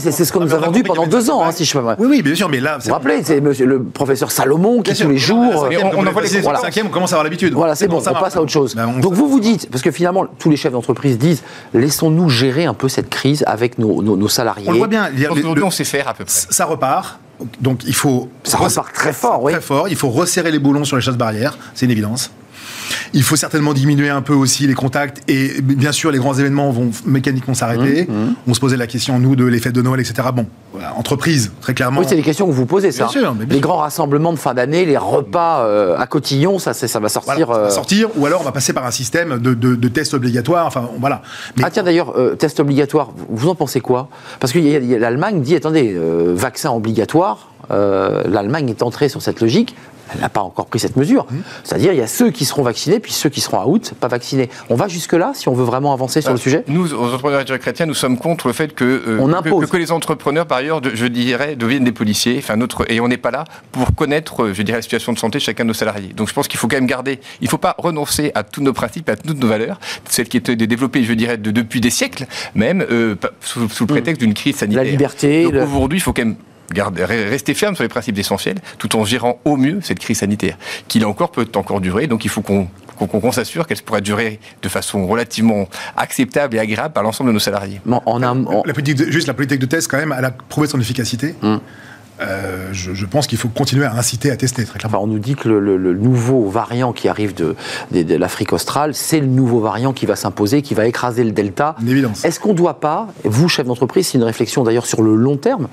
[0.00, 1.84] c'est ce qu'on nous a vendu pendant deux ans, hein, si je peux.
[1.98, 2.78] Oui, oui, bien sûr, mais là.
[2.78, 5.68] Vous vous rappelez, c'est le professeur Salomon qui tous les jours.
[5.94, 6.60] On, envoie les voilà.
[6.60, 7.52] cinquième, on commence à avoir l'habitude.
[7.52, 8.74] Voilà, c'est bon, on passe à autre chose.
[8.74, 11.42] Ben, Donc vous vous dites, parce que finalement, tous les chefs d'entreprise disent,
[11.74, 14.68] laissons-nous gérer un peu cette crise avec nos, nos, salariés.
[14.68, 15.10] On le voit bien.
[15.30, 16.34] Aujourd'hui, on sait faire à peu près.
[16.34, 17.18] Ça repart.
[17.60, 18.28] Donc il faut.
[18.44, 19.52] Ça repart très fort, oui.
[19.52, 19.88] Très fort.
[19.88, 21.56] Il faut resserrer les boulons sur les chasses barrières.
[21.74, 22.30] C'est une évidence.
[23.14, 26.70] Il faut certainement diminuer un peu aussi les contacts et bien sûr les grands événements
[26.70, 28.06] vont mécaniquement s'arrêter.
[28.08, 28.34] Mmh, mmh.
[28.46, 30.28] On se posait la question nous de les fêtes de Noël, etc.
[30.34, 30.46] Bon,
[30.96, 32.00] entreprise très clairement.
[32.00, 33.04] Oui, c'est des questions que vous posez ça.
[33.04, 37.00] Bien sûr, les grands rassemblements de fin d'année, les repas euh, à cotillon, ça, ça
[37.00, 37.48] va sortir.
[37.48, 40.14] ça va euh, sortir ou alors on va passer par un système de, de, tests
[40.14, 40.66] obligatoires.
[40.66, 41.22] Enfin voilà.
[41.62, 44.08] ah tiens d'ailleurs euh, test obligatoire, vous en pensez quoi?
[44.40, 44.58] Parce que
[44.98, 45.96] l'Allemagne dit attendez
[46.34, 47.48] vaccin obligatoire.
[47.70, 49.74] L'Allemagne est entrée sur cette logique
[50.14, 51.26] elle n'a pas encore pris cette mesure.
[51.30, 51.36] Mmh.
[51.64, 54.08] C'est-à-dire, il y a ceux qui seront vaccinés, puis ceux qui seront à août, pas
[54.08, 54.48] vaccinés.
[54.68, 57.86] On va jusque-là, si on veut vraiment avancer sur le sujet Nous, aux entrepreneurs chrétiens,
[57.86, 59.68] nous sommes contre le fait que, euh, on impose.
[59.68, 63.16] Que, les entrepreneurs, par ailleurs, je dirais, deviennent des policiers, enfin, notre, et on n'est
[63.16, 65.74] pas là pour connaître, euh, je dirais, la situation de santé de chacun de nos
[65.74, 66.12] salariés.
[66.14, 68.62] Donc je pense qu'il faut quand même garder, il ne faut pas renoncer à tous
[68.62, 69.78] nos principes, à toutes nos valeurs,
[70.08, 73.86] celles qui étaient développées, je dirais, de, depuis des siècles, même, euh, sous, le mmh.
[73.86, 74.84] prétexte d'une crise sanitaire.
[74.84, 75.46] La liberté.
[75.46, 76.36] Aujourd'hui, il faut quand même
[76.74, 80.56] rester ferme sur les principes essentiels, tout en gérant au mieux cette crise sanitaire,
[80.88, 82.06] qui là encore peut encore durer.
[82.06, 82.68] Donc il faut qu'on
[83.06, 87.38] qu'on s'assure qu'elle pourra durer de façon relativement acceptable et agréable par l'ensemble de nos
[87.38, 87.80] salariés.
[88.66, 91.34] La politique juste la politique de test, quand même, elle a prouvé son efficacité.
[91.42, 91.60] Hum.
[92.20, 95.04] Euh, je, pense qu'il faut continuer à inciter à tester très clairement.
[95.04, 97.54] on nous dit que le, nouveau variant qui arrive de,
[97.92, 101.76] de, l'Afrique australe, c'est le nouveau variant qui va s'imposer, qui va écraser le delta.
[102.24, 105.36] Est-ce qu'on ne doit pas, vous chef d'entreprise, c'est une réflexion d'ailleurs sur le long
[105.36, 105.68] terme,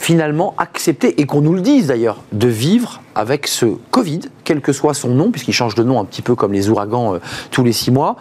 [0.00, 4.72] finalement accepter, et qu'on nous le dise d'ailleurs, de vivre avec ce Covid, quel que
[4.72, 7.18] soit son nom, puisqu'il change de nom un petit peu comme les ouragans euh,
[7.50, 8.16] tous les six mois,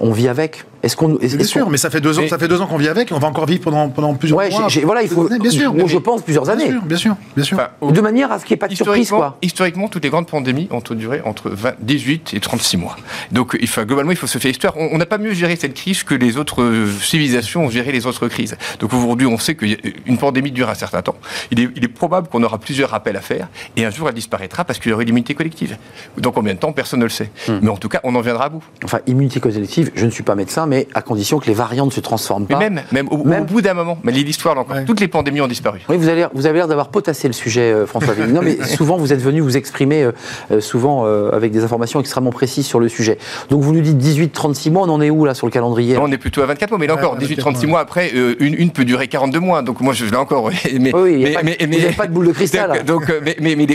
[0.00, 0.64] on vit avec.
[0.86, 2.88] Est-ce qu'on Bien sûr, mais ça fait deux ans, ça fait deux ans qu'on vit
[2.88, 3.10] avec.
[3.12, 4.68] On va encore vivre pendant pendant plusieurs ouais, mois.
[4.84, 5.28] voilà, il faut.
[5.28, 6.72] Bien sûr, je pense plusieurs années.
[6.84, 7.58] Bien sûr, bien sûr.
[7.82, 9.38] de manière à ce qu'il n'y ait pas de surprise, quoi.
[9.42, 12.96] Historiquement, toutes les grandes pandémies ont duré entre 18 et 36 mois.
[13.32, 14.74] Donc, il faut, globalement, il faut se faire histoire.
[14.76, 18.06] On n'a pas mieux géré cette crise que les autres euh, civilisations ont géré les
[18.06, 18.56] autres crises.
[18.78, 21.16] Donc, aujourd'hui, on sait qu'une pandémie dure un certain temps.
[21.50, 24.14] Il est, il est probable qu'on aura plusieurs rappels à faire, et un jour, elle
[24.14, 25.76] disparaîtra parce qu'il y aura une immunité collective.
[26.18, 27.30] Dans combien de temps, personne ne le sait.
[27.48, 27.58] Hmm.
[27.62, 28.62] Mais en tout cas, on en viendra à bout.
[28.84, 31.94] Enfin, immunité collective, je ne suis pas médecin, mais à condition que les variantes ne
[31.94, 32.58] se transforment pas.
[32.58, 35.80] Mais même, même au, bout d'un moment, mais l'histoire encore, toutes les pandémies ont disparu.
[35.88, 38.96] Oui, vous avez, vous avez l'air d'avoir potassé le sujet, euh, François Non, mais souvent
[38.96, 40.12] vous êtes venu vous exprimer, euh,
[40.50, 43.18] euh, souvent avec des informations extrêmement précises sur le sujet.
[43.50, 45.96] Donc vous nous dites 18-36 mois, on en est où là sur le calendrier?
[45.98, 48.10] On est plutôt à 24 mois, mais là encore, 18-36 mois après,
[48.40, 49.62] une, une, peut durer 42 mois.
[49.62, 50.50] Donc moi, je l'ai encore.
[50.78, 52.84] Mais, oui, mais, mais, mais, vous pas de boule de cristal.
[52.84, 53.66] Donc, mais, mais,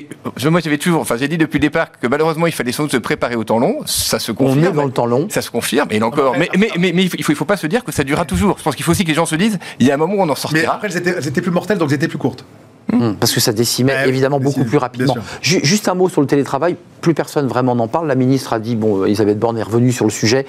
[0.49, 2.91] moi, j'avais toujours, enfin, j'ai dit depuis le départ que malheureusement, il fallait sans doute
[2.91, 3.79] se préparer au temps long.
[3.85, 4.59] Ça se confirme.
[4.59, 5.27] On est dans le temps long.
[5.29, 5.87] Ça se confirme.
[5.91, 8.25] Et encore, mais, mais, mais, il faut, il faut pas se dire que ça durera
[8.25, 8.57] toujours.
[8.57, 10.15] Je pense qu'il faut aussi que les gens se disent, il y a un moment
[10.15, 10.61] où on en sortira.
[10.61, 12.45] Mais après, elles étaient, plus mortelles, donc elles étaient plus courtes.
[12.91, 13.13] Hmm.
[13.19, 15.15] Parce que ça décimait évidemment beaucoup plus rapidement.
[15.41, 18.07] Juste un mot sur le télétravail, plus personne vraiment n'en parle.
[18.07, 20.45] La ministre a dit, bon, Elisabeth Borne est revenue sur le sujet,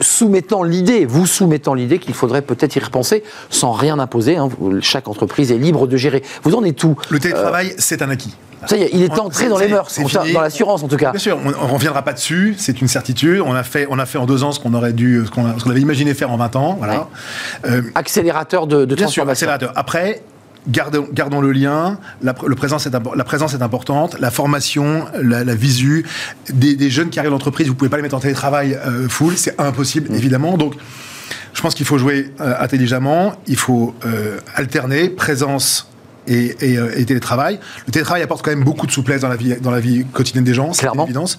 [0.00, 4.36] soumettant l'idée, vous soumettant l'idée qu'il faudrait peut-être y repenser sans rien imposer.
[4.36, 4.48] Hein.
[4.80, 6.22] Chaque entreprise est libre de gérer.
[6.42, 6.96] Vous en êtes tout.
[7.10, 8.34] Le télétravail, c'est un acquis.
[8.66, 9.98] Ça y est, il est entré dans les mœurs,
[10.34, 11.12] dans l'assurance en tout cas.
[11.12, 13.40] Bien sûr, on ne reviendra pas dessus, c'est une certitude.
[13.44, 15.70] On a, fait, on a fait en deux ans ce qu'on aurait dû, ce qu'on
[15.70, 16.76] avait imaginé faire en 20 ans.
[16.78, 17.08] Voilà.
[17.66, 19.72] Euh, accélérateur de, de bien Sûr, accélérateur.
[19.76, 20.22] Après,
[20.68, 25.42] Gardons, gardons, le lien, la, le présence est, la présence est importante, la formation, la,
[25.54, 26.04] visu,
[26.50, 29.58] des, jeunes qui arrivent l'entreprise, vous pouvez pas les mettre en télétravail euh, full, c'est
[29.60, 30.16] impossible, mm.
[30.16, 30.56] évidemment.
[30.58, 30.74] Donc,
[31.54, 33.94] je pense qu'il faut jouer euh, intelligemment, il faut
[34.54, 35.08] alterner.
[35.08, 35.89] Présence
[36.30, 37.58] euh, et, télétravail.
[37.86, 40.44] Le télétravail apporte quand même beaucoup de souplesse dans la vie, dans la vie quotidienne
[40.44, 41.38] des gens, c'est une évidence.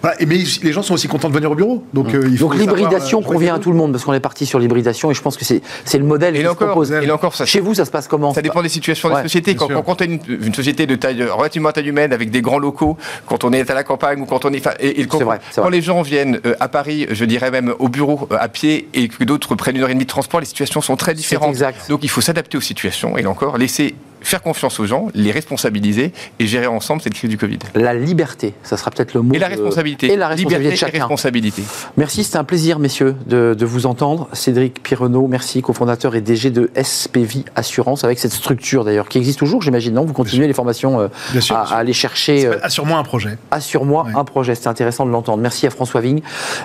[0.00, 0.20] Voilà.
[0.20, 1.84] Et, mais les gens sont aussi contents de venir au bureau.
[1.92, 4.58] Donc, euh, donc l'hybridation euh, convient à tout le monde, parce qu'on est parti sur
[4.58, 5.62] l'hybridation, et je pense que c'est
[5.98, 6.92] le modèle et qui encore, propose.
[6.92, 8.32] Et encore, ça, Chez vous, ça se passe comment?
[8.32, 9.54] Ça dépend des situations des sociétés.
[9.54, 12.96] Quand, quand, on est une, société de taille relativement taille humaine, avec des grands locaux,
[13.26, 14.66] quand on est à la campagne ou quand on est...
[14.80, 18.48] Et, quand, vrai, quand les gens viennent à Paris, je dirais même au bureau à
[18.48, 21.14] pied, et que d'autres prennent une heure et demie de transport, les situations sont très
[21.14, 21.50] différentes.
[21.50, 21.88] Exact.
[21.88, 26.12] Donc il faut s'adapter aux situations, et encore, laisser faire confiance aux gens, les responsabiliser
[26.38, 27.58] et gérer ensemble cette crise du Covid.
[27.74, 29.34] La liberté, ça sera peut-être le mot.
[29.34, 30.12] Et la responsabilité.
[30.12, 30.98] Et la responsabilité de chacun.
[30.98, 31.62] responsabilité.
[31.96, 34.28] Merci, c'était un plaisir, messieurs, de, vous entendre.
[34.32, 39.38] Cédric Pironneau, merci, cofondateur et DG de SPV Assurance, avec cette structure d'ailleurs, qui existe
[39.38, 40.04] toujours, j'imagine, non?
[40.04, 41.08] Vous continuez les formations euh,
[41.50, 42.46] à, aller chercher.
[42.46, 43.36] Euh, Assure-moi un projet.
[43.50, 45.42] Assure-moi un projet, c'est intéressant de l'entendre.
[45.42, 46.22] Merci à François Vigne,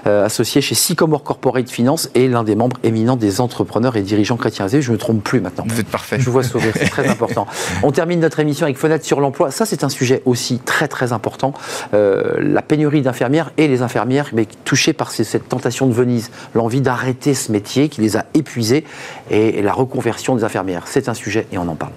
[0.08, 4.38] euh, associé chez Sycomore Corporate Finance et l'un des membres éminents des entrepreneurs et dirigeants
[4.38, 4.68] chrétiens.
[4.68, 5.66] Je ne me trompe plus maintenant.
[5.68, 6.18] Vous êtes parfait.
[6.20, 7.43] Je vous vois sourire, c'est très important.
[7.84, 9.52] On termine notre émission avec Fenêtre sur l'emploi.
[9.52, 11.54] Ça, c'est un sujet aussi très très important.
[11.94, 16.82] Euh, la pénurie d'infirmières et les infirmières mais touchées par cette tentation de Venise, l'envie
[16.82, 18.84] d'arrêter ce métier qui les a épuisées
[19.30, 20.84] et la reconversion des infirmières.
[20.86, 21.94] C'est un sujet et on en parle.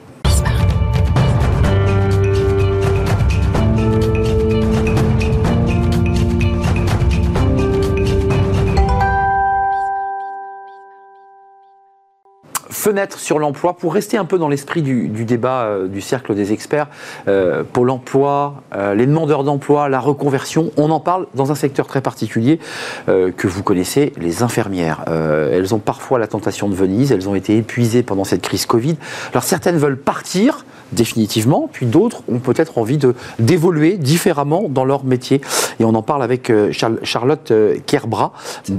[13.17, 16.89] Sur l'emploi, pour rester un peu dans l'esprit du, débat euh, du cercle des experts,
[17.29, 21.87] euh, Pôle emploi, euh, les demandeurs d'emploi, la reconversion, on en parle dans un secteur
[21.87, 22.59] très particulier
[23.07, 25.05] que vous connaissez, les infirmières.
[25.09, 28.97] elles ont parfois la tentation de Venise, elles ont été épuisées pendant cette crise Covid.
[29.33, 35.05] Alors certaines veulent partir, définitivement, puis d'autres ont peut-être envie de d'évoluer différemment dans leur
[35.05, 35.41] métier.
[35.81, 36.73] Et on en parle avec euh,
[37.03, 38.33] Charlotte euh, Kerbrat.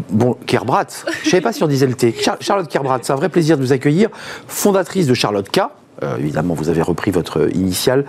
[0.10, 0.88] Bon, Kerbrat,
[1.22, 2.16] je ne savais pas si on disait le T.
[2.40, 4.10] Charlotte Kerbrat, c'est un vrai plaisir de vous accueillir,
[4.48, 5.62] fondatrice de Charlotte K.
[6.04, 8.06] Euh, évidemment, vous avez repris votre initiale.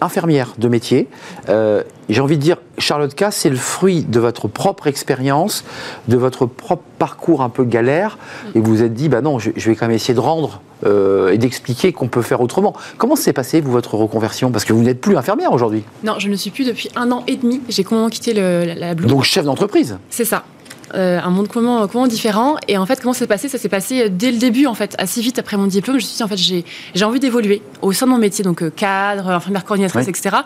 [0.00, 1.08] infirmière de métier.
[2.10, 5.64] J'ai envie de dire, Charlotte K, c'est le fruit de votre propre expérience,
[6.08, 8.18] de votre propre parcours un peu galère,
[8.56, 11.30] et vous vous êtes dit, bah non, je, vais quand même essayer de rendre euh,
[11.30, 12.74] et d'expliquer qu'on peut faire autrement.
[12.98, 14.50] Comment s'est passé, vous, votre reconversion?
[14.50, 15.84] Parce que vous n'êtes plus infirmière aujourd'hui.
[16.02, 17.60] Non, je ne suis plus depuis un an et demi.
[17.68, 20.42] J'ai comment quitté le, la, la Donc chef d'entreprise C'est ça.
[20.94, 22.56] Euh, un monde comment, comment différent.
[22.68, 23.48] Et en fait, comment ça s'est passé?
[23.48, 25.98] Ça s'est passé dès le début, en fait, assez vite après mon diplôme.
[25.98, 28.62] Je me suis dit, en fait, j'ai, envie d'évoluer au sein de mon métier, donc
[28.62, 30.36] euh, cadre, infirmière coordinatrice, etc.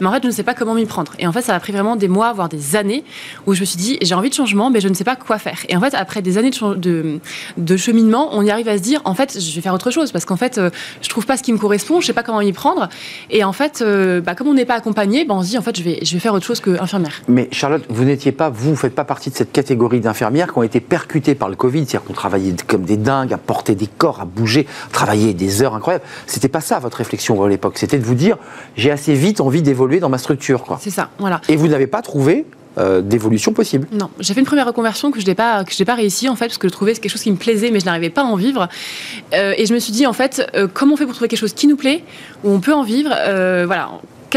[0.00, 1.12] Mais en fait, je ne sais pas comment m'y prendre.
[1.18, 3.04] Et en fait, ça a pris vraiment des mois, voire des années,
[3.46, 5.38] où je me suis dit, j'ai envie de changement, mais je ne sais pas quoi
[5.38, 5.58] faire.
[5.68, 7.20] Et en fait, après des années de, de,
[7.56, 10.12] de cheminement, on y arrive à se dire, en fait, je vais faire autre chose,
[10.12, 10.70] parce qu'en fait, euh,
[11.02, 12.88] je trouve pas ce qui me correspond, je sais pas comment m'y prendre.
[13.30, 13.82] Et en fait,
[14.24, 16.12] bah, comme on n'est pas accompagné, bah, on se dit, en fait, je vais, je
[16.14, 17.22] vais faire autre chose qu'infirmière.
[17.28, 20.58] Mais Charlotte, vous n'étiez pas, vous, ne faites pas partie de cette catégorie d'infirmières qui
[20.58, 23.86] ont été percutés par le Covid, c'est-à-dire qu'on travaillait comme des dingues, à porter des
[23.86, 26.04] corps, à bouger, travailler des heures incroyables.
[26.26, 27.78] C'était pas ça votre réflexion à l'époque.
[27.78, 28.36] C'était de vous dire,
[28.76, 30.64] j'ai assez vite envie d'évoluer dans ma structure.
[30.80, 31.40] C'est ça, voilà.
[31.48, 33.86] Et vous n'avez pas trouvé euh, d'évolution possible.
[33.92, 36.28] Non, j'ai fait une première reconversion que je n'ai pas que je n'ai pas réussi
[36.28, 38.22] en fait parce que je trouvais quelque chose qui me plaisait mais je n'arrivais pas
[38.22, 38.68] à en vivre
[39.32, 41.38] euh, et je me suis dit en fait euh, comment on fait pour trouver quelque
[41.38, 42.02] chose qui nous plaît
[42.42, 43.10] où on peut en vivre
[43.66, 43.90] voilà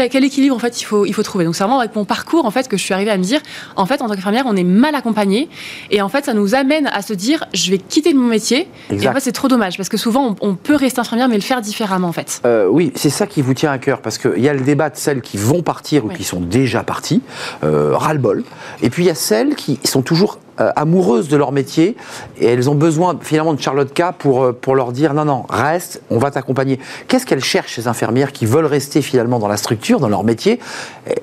[0.06, 1.44] quel, équilibre en fait il faut, il faut trouver.
[1.44, 3.40] Donc c'est vraiment avec mon parcours en fait que je suis arrivée à me dire
[3.76, 5.48] en fait en tant qu'infirmière on est mal accompagné
[5.90, 8.68] et en fait ça nous amène à se dire je vais quitter mon métier.
[8.90, 11.42] Et en fait c'est trop dommage parce que souvent on, peut rester infirmière mais le
[11.42, 12.40] faire différemment en fait.
[12.44, 14.90] Euh, oui c'est ça qui vous tient à cœur parce qu'il y a le débat
[14.90, 17.22] de celles qui vont partir ou qui sont déjà parties,
[17.64, 18.44] euh, ras-le-bol,
[18.82, 21.96] et puis il y a celles qui sont toujours euh, amoureuses de leur métier
[22.38, 25.44] et elles ont besoin finalement de Charlotte K pour, euh, pour leur dire non, non,
[25.48, 26.78] reste, on va t'accompagner.
[27.06, 30.58] Qu'est-ce qu'elles cherchent, ces infirmières qui veulent rester finalement dans la structure, dans leur métier?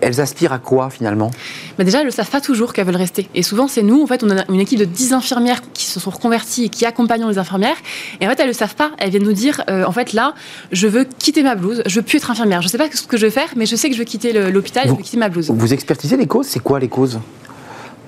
[0.01, 1.31] Elles aspirent à quoi finalement?
[1.77, 3.27] Bah Déjà, elles ne savent pas toujours qu'elles veulent rester.
[3.35, 5.99] Et souvent, c'est nous, en fait, on a une équipe de 10 infirmières qui se
[5.99, 7.77] sont reconverties et qui accompagnent les infirmières.
[8.21, 8.91] Et en fait, elles ne le savent pas.
[8.97, 10.33] Elles viennent nous dire, euh, en fait, là,
[10.71, 12.61] je veux quitter ma blouse, je veux plus être infirmière.
[12.61, 14.05] Je ne sais pas ce que je vais faire, mais je sais que je veux
[14.05, 15.51] quitter l'hôpital, je veux quitter ma blouse.
[15.51, 16.47] Vous expertisez les causes?
[16.47, 17.19] C'est quoi les causes?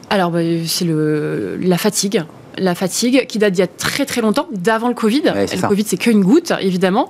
[0.10, 2.24] Alors, bah, c'est la fatigue.
[2.60, 5.22] La fatigue qui date d'il y a très très longtemps, d'avant le Covid.
[5.22, 7.08] le Covid, c'est qu'une goutte, évidemment.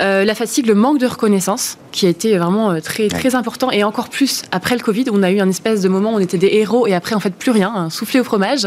[0.00, 3.70] Euh, la fatigue, le manque de reconnaissance, qui a été vraiment euh, très très important,
[3.70, 6.18] et encore plus après le Covid, on a eu un espèce de moment où on
[6.18, 8.66] était des héros, et après, en fait, plus rien, un soufflé au fromage.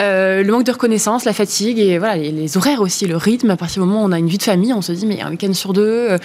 [0.00, 3.50] Euh, le manque de reconnaissance, la fatigue, et voilà, les, les, horaires aussi, le rythme.
[3.50, 5.20] À partir du moment où on a une vie de famille, on se dit, mais
[5.20, 6.18] un week-end sur deux euh,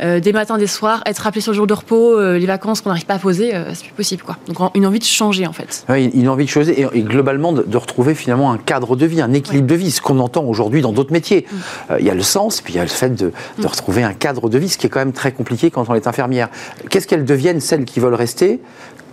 [0.00, 2.90] des matins, des soirs, être rappelé sur le jour de repos, euh, les vacances qu'on
[2.90, 4.22] n'arrive pas à poser, euh, c'est plus possible.
[4.22, 4.36] Quoi.
[4.48, 5.84] Donc une envie de changer en fait.
[5.88, 9.32] Oui, une envie de changer et, globalement de, retrouver finalement un cadre de vie, un
[9.32, 11.46] équilibre de vie, ce qu'on entend aujourd'hui dans d'autres métiers.
[11.50, 11.94] Mm.
[12.00, 13.66] Il y a le sens, puis il y a le fait de, mm.
[13.66, 16.06] retrouver un cadre de vie, ce qui est quand même très compliqué quand on est
[16.06, 16.48] infirmière.
[16.90, 18.60] Qu'est-ce qu'elles deviennent, celles qui veulent rester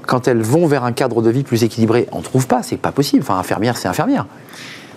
[0.06, 2.78] quand elles vont vers un cadre de vie plus équilibré, on ne trouve pas, c'est
[2.78, 3.24] pas possible.
[3.24, 4.26] Enfin, infirmière, c'est infirmière.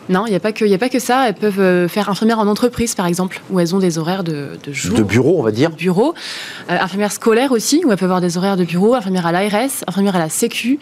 [0.08, 1.28] Non, il n'y a, pas que, a pas que ça.
[1.28, 4.50] Elles peuvent euh, faire infirmière en entreprise, par exemple, où elles ont des horaires de,
[4.64, 4.96] de jour.
[4.96, 5.70] De bureau, on va dire.
[5.70, 6.14] bureau.
[6.70, 8.94] Euh, infirmière scolaire aussi, où elles peuvent avoir des horaires de bureau.
[8.94, 10.78] Infirmière à l'ARS, infirmière à la Sécu.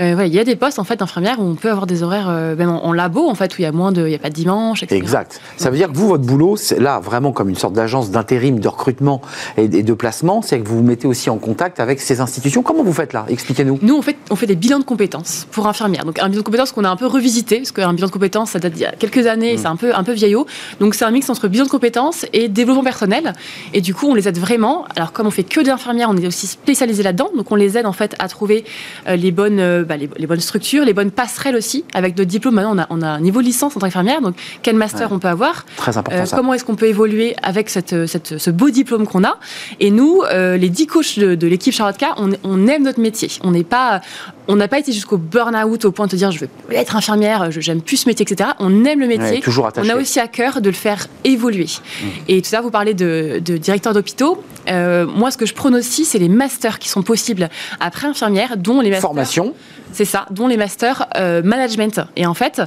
[0.00, 2.02] Euh, voilà, il y a des postes, en fait, d'infirmière où on peut avoir des
[2.02, 4.02] horaires, même en, labo, en fait, où il y a moins de.
[4.02, 4.98] Il n'y a pas de dimanche, etc.
[4.98, 5.40] Exact.
[5.56, 8.60] Ça veut dire que vous, votre boulot, c'est là, vraiment comme une sorte d'agence d'intérim,
[8.60, 9.20] de recrutement
[9.56, 12.62] et, de placement, c'est que vous vous mettez aussi en contact avec ces institutions.
[12.62, 13.26] Comment vous faites là?
[13.28, 13.78] Expliquez-nous.
[13.82, 16.04] Nous, on fait, on fait des bilans de compétences pour infirmières.
[16.04, 18.50] Donc, un bilan de compétences qu'on a un peu revisité, parce qu'un bilan de compétences,
[18.50, 19.58] ça date d'il y a quelques années Mm.
[19.58, 20.46] c'est un peu, un peu vieillot.
[20.80, 23.32] Donc c'est un mix entre bilan de compétences et développement personnel.
[23.74, 24.84] Et du coup, on les aide vraiment.
[24.96, 27.30] Alors comme on fait que d'infirmières, on est aussi spécialisé là-dedans.
[27.36, 28.64] Donc on les aide en fait à trouver
[29.06, 31.84] euh, les, bonnes, euh, bah, les, bonnes structures, les bonnes passerelles aussi.
[31.94, 34.20] Avec d'autres diplômes, maintenant on a, on a un niveau licence en tant qu'infirmière.
[34.20, 35.64] Donc quel master on peut avoir?
[35.76, 36.20] Très important.
[36.20, 39.38] Euh, comment est-ce qu'on peut évoluer avec cette, cette, ce beau diplôme qu'on a?
[39.80, 43.30] Et nous, les 10 coachs de, l'équipe Charlotte K, on, on aime notre métier.
[43.42, 44.00] On n'est pas
[44.48, 47.82] on n'a pas été jusqu'au burn-out au point de dire je veux être infirmière, j'aime
[47.82, 48.50] plus ce métier, etc.
[48.58, 49.40] On aime le métier.
[49.40, 51.66] toujours on a aussi à cœur de le faire évoluer.
[51.66, 52.06] Mmh.
[52.28, 54.42] Et tout ça, vous parlez de, directeur d'hôpitaux.
[54.68, 57.48] Euh, moi, ce que je prône aussi, c'est les masters qui sont possibles
[57.80, 59.08] après infirmière, dont les masters.
[59.08, 59.54] Formation.
[59.92, 62.00] C'est ça, dont les masters euh, management.
[62.16, 62.62] Et en fait,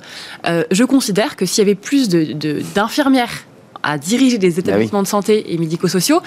[0.46, 3.51] euh, je considère que s'il y avait plus d'infirmières de,
[3.84, 6.22] à diriger des bah établissements de santé et médico-sociaux,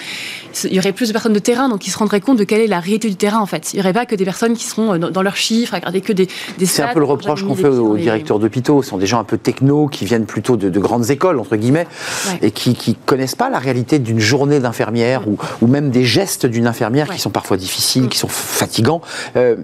[0.63, 2.61] il y aurait plus de personnes de terrain, donc ils se rendraient compte de quelle
[2.61, 3.73] est la réalité du terrain en fait.
[3.73, 6.01] Il n'y aurait pas que des personnes qui seront euh, dans, leurs chiffres, à regarder
[6.01, 6.27] que des,
[6.57, 8.81] des C'est un peu le reproche qu'on fait aux directeurs d'hôpitaux.
[8.81, 11.87] Ce sont des gens un peu techno qui viennent plutôt de, grandes écoles, entre guillemets,
[12.41, 16.45] et qui ne connaissent pas la réalité d'une journée d'infirmière ou, ou, même des gestes
[16.45, 18.09] d'une infirmière qui sont parfois difficiles, mm.
[18.09, 19.01] qui sont fatigants.
[19.35, 19.55] Euh,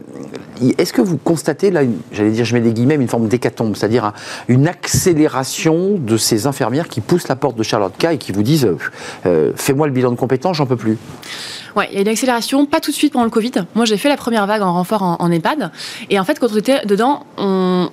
[0.78, 1.82] est-ce que vous constatez, là,
[2.12, 4.14] j'allais dire, je mets des guillemets, une forme d'hécatombe, c'est-à-dire
[4.48, 8.32] une accélération de ces infirmières qui poussent la porte de Charles de cas et qui
[8.32, 8.78] vous disent euh,
[9.26, 10.98] euh, fais-moi le bilan de compétences, j'en peux plus.
[11.76, 13.52] Ouais, il y a une accélération, pas tout de suite pendant le Covid.
[13.76, 15.72] Moi, j'ai fait la première vague en renfort en, EHPAD.
[16.10, 17.90] Et en fait, quand on était dedans, on,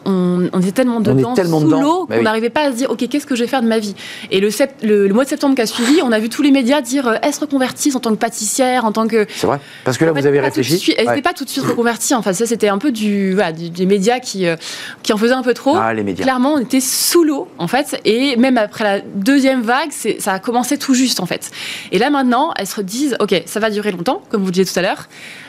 [0.46, 3.26] était tellement dedans, tellement sous l'eau, bah qu'on n'arrivait pas à se dire, OK, qu'est-ce
[3.26, 3.94] que je vais faire de ma vie?
[4.30, 4.48] Et le,
[4.82, 7.14] le, mois de septembre qui a suivi, on a vu tous les médias dire, euh,
[7.22, 9.26] est-ce reconvertie en tant que pâtissière, en tant que...
[9.34, 12.14] C'est vrai Parce que là, vous avez réfléchi Elle n'était pas tout de suite reconvertie.
[12.14, 14.56] En fait, ça, c'était un peu du, voilà, des médias qui, euh,
[15.02, 15.76] qui en faisaient un peu trop.
[15.76, 16.24] Ah, les médias.
[16.24, 18.00] Clairement, on était sous l'eau, en fait.
[18.04, 21.50] Et même après la deuxième vague, ça a commencé tout juste, en fait.
[21.92, 24.78] Et là, maintenant, elles se disent, OK, ça va durer longtemps, comme vous disiez tout
[24.78, 25.08] à l'heure.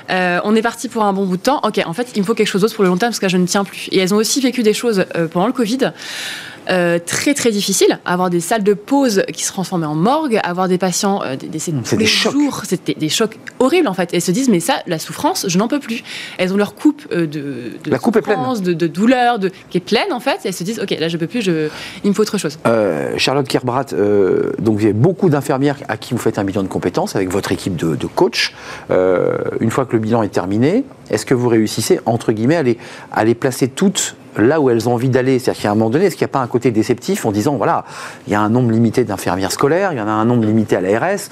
[0.10, 1.60] Euh, on est parti pour un bon bout de temps.
[1.64, 3.30] Ok, en fait, il me faut quelque chose d'autre pour le long terme parce que
[3.30, 3.88] je ne tiens plus.
[3.92, 5.92] Et elles ont aussi vécu des choses euh, pendant le Covid.
[6.70, 10.68] Euh, très très difficile, avoir des salles de pause qui se transformaient en morgue, avoir
[10.68, 14.10] des patients euh, décédés tous les jours, c'était des chocs horribles en fait.
[14.14, 16.04] elles se disent mais ça, la souffrance, je n'en peux plus.
[16.38, 18.38] Elles ont leur coupe de, de la coupe est pleine.
[18.62, 20.42] De, de, douleur, de, qui est pleine en fait.
[20.46, 21.70] Et elles se disent ok là je peux plus, je,
[22.04, 22.60] il me faut autre chose.
[23.18, 23.86] Charlotte Kerbrat,
[24.60, 27.52] donc vous avez beaucoup d'infirmières à qui vous faites un bilan de compétences avec votre
[27.52, 28.54] équipe de, de coach.
[28.90, 32.78] une fois que le bilan est terminé, est-ce que vous réussissez, entre guillemets, à les,
[33.12, 36.06] à les placer toutes là où elles ont envie d'aller C'est-à-dire qu'à un moment donné,
[36.06, 37.86] est-ce qu'il n'y a pas un côté déceptif en disant, voilà,
[38.28, 40.76] il y a un nombre limité d'infirmières scolaires, il y en a un nombre limité
[40.76, 41.30] à l'ARS,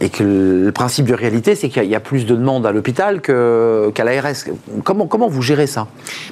[0.00, 3.20] et que le principe de réalité, c'est qu'il y, a plus de demandes à l'hôpital
[3.20, 4.44] qu'à l'ARS.
[4.84, 5.86] Comment, comment vous gérez ça?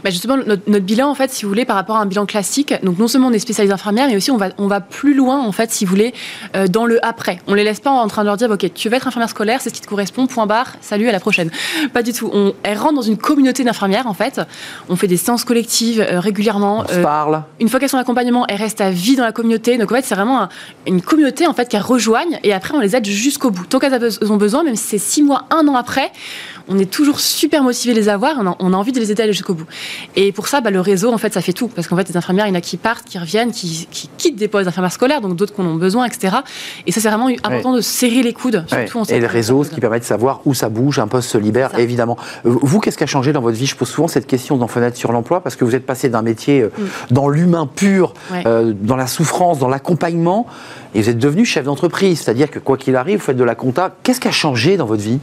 [0.05, 2.75] Bah Justement, notre, bilan, en fait, si vous voulez, par rapport à un bilan classique,
[2.83, 5.41] donc non seulement on est spécialisé infirmières, mais aussi on va, on va plus loin,
[5.45, 6.15] en fait, si vous voulez,
[6.57, 7.41] euh, dans le après.
[7.47, 9.61] On les laisse pas en train de leur dire, ok, tu veux être infirmière scolaire,
[9.61, 11.51] c'est ce qui te correspond, point barre, salut, à la prochaine.
[11.93, 12.31] Pas du tout.
[12.33, 14.41] On, rentre dans une communauté d'infirmières, en fait.
[14.89, 16.85] On fait des séances collectives euh, régulièrement.
[16.85, 17.43] On se euh, parle.
[17.61, 19.79] Une fois qu'elles sont en accompagnement, elles restent à vie dans la communauté.
[19.79, 20.49] Donc, en fait, c'est vraiment
[20.87, 22.39] une communauté, en fait, qu'elles rejoignent.
[22.43, 23.67] Et après, on les aide jusqu'au bout.
[23.67, 26.13] Tant qu'elles ont besoin, même si c'est six mois, un an après,
[26.71, 29.11] on est toujours super motivé de les avoir, on a, on a envie de les
[29.11, 29.67] aider à aller jusqu'au bout.
[30.15, 31.69] Et pour ça, bah, le réseau, en fait, ça fait tout.
[31.69, 34.37] Parce qu'en fait, les infirmières, il y en a qui partent, qui reviennent, qui, quittent
[34.37, 36.37] des postes d'infirmières scolaires, donc d'autres qu'on a besoin, etc.
[36.87, 38.65] Et ça, c'est vraiment important de serrer les coudes.
[38.69, 41.39] Surtout Et le réseau, ce qui permet de savoir où ça bouge, un poste se
[41.39, 42.17] libère, évidemment.
[42.47, 43.67] Euh, vous, qu'est-ce qui a changé dans votre vie?
[43.67, 46.23] Je pose souvent cette question dans Fenêtre sur l'emploi, parce que vous êtes passé d'un
[46.23, 46.85] métier euh, mm.
[47.11, 48.15] dans l'humain pur,
[48.47, 50.47] euh, dans la souffrance, dans l'accompagnement,
[50.95, 52.21] et vous êtes devenu chef d'entreprise.
[52.21, 53.97] C'est-à-dire que quoi qu'il arrive, vous faites de la compta.
[54.05, 55.19] Qu'est-ce qui a changé dans votre vie?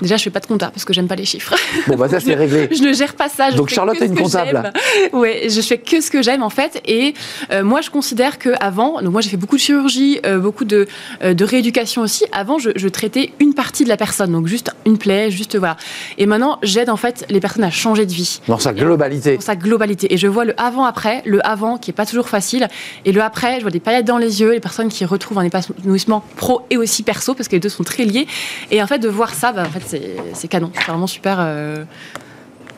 [0.00, 1.54] Déjà, je fais pas de compta parce que j'aime pas les chiffres.
[1.86, 2.68] Bon, bah ça, c'est réglé.
[2.70, 3.50] je ne gère pas ça.
[3.52, 4.72] Donc, Charlotte est une comptable.
[5.12, 6.80] Oui, je fais que ce que j'aime, en fait.
[6.86, 7.14] Et
[7.50, 10.86] euh, moi, je considère qu'avant, donc moi, j'ai fait beaucoup de chirurgie, euh, beaucoup de,
[11.22, 12.24] euh, de rééducation aussi.
[12.32, 15.76] Avant, je, je, traitais une partie de la personne, donc juste une plaie, juste voilà.
[16.18, 18.40] Et maintenant, j'aide, en fait, les personnes à changer de vie.
[18.46, 19.36] Dans sa globalité.
[19.36, 20.12] Dans sa globalité.
[20.12, 22.68] Et je vois le avant-après, le avant qui est pas toujours facile,
[23.04, 25.44] et le après, je vois des paillettes dans les yeux, les personnes qui retrouvent un
[25.44, 28.26] épanouissement pro et aussi perso, parce que les deux sont très liés.
[28.70, 29.89] Et en fait, de voir ça, bah, en fait,
[30.34, 30.70] c'est canon.
[30.74, 31.38] C'est vraiment super.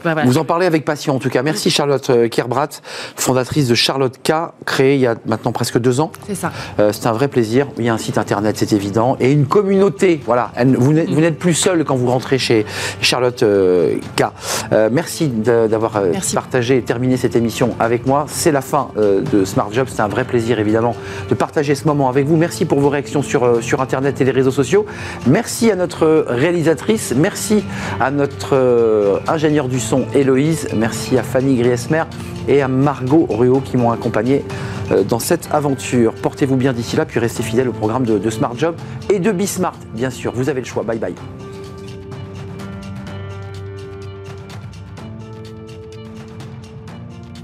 [0.07, 1.43] Euh, vous en parlez avec passion en tout cas.
[1.43, 2.69] Merci Charlotte euh, Kierbrat,
[3.17, 4.33] fondatrice de Charlotte K,
[4.65, 6.13] créée il y a maintenant presque deux ans.
[6.27, 6.53] C'est ça.
[6.79, 7.69] Euh, c'est un vrai plaisir.
[7.79, 10.21] Il y a un site internet, c'est évident, et une communauté.
[10.25, 12.67] Voilà, vous n'êtes plus seul quand vous rentrez chez
[13.01, 14.25] Charlotte euh, K.
[14.91, 16.03] merci d'avoir
[16.35, 18.27] partagé et terminé cette émission avec moi.
[18.29, 19.89] C'est la fin de Smart Job.
[19.91, 20.95] C'est un vrai plaisir évidemment
[21.29, 22.37] de partager ce moment avec vous.
[22.37, 24.87] Merci pour vos réactions sur, sur internet et les réseaux sociaux.
[25.27, 27.15] Merci à notre réalisatrice.
[27.17, 27.65] Merci
[28.01, 30.69] à notre ingénieur du son Héloïse.
[30.77, 32.05] Merci à Fanny Griesmer
[32.49, 34.45] et à Margot Ruot qui m'ont accompagné
[34.91, 36.15] euh, dans cette aventure.
[36.15, 38.75] Portez-vous bien d'ici là, puis restez fidèles au programme de, de Smart Job
[39.11, 40.33] et de Bismart, bien sûr.
[40.35, 40.83] Vous avez le choix.
[40.83, 41.15] Bye bye.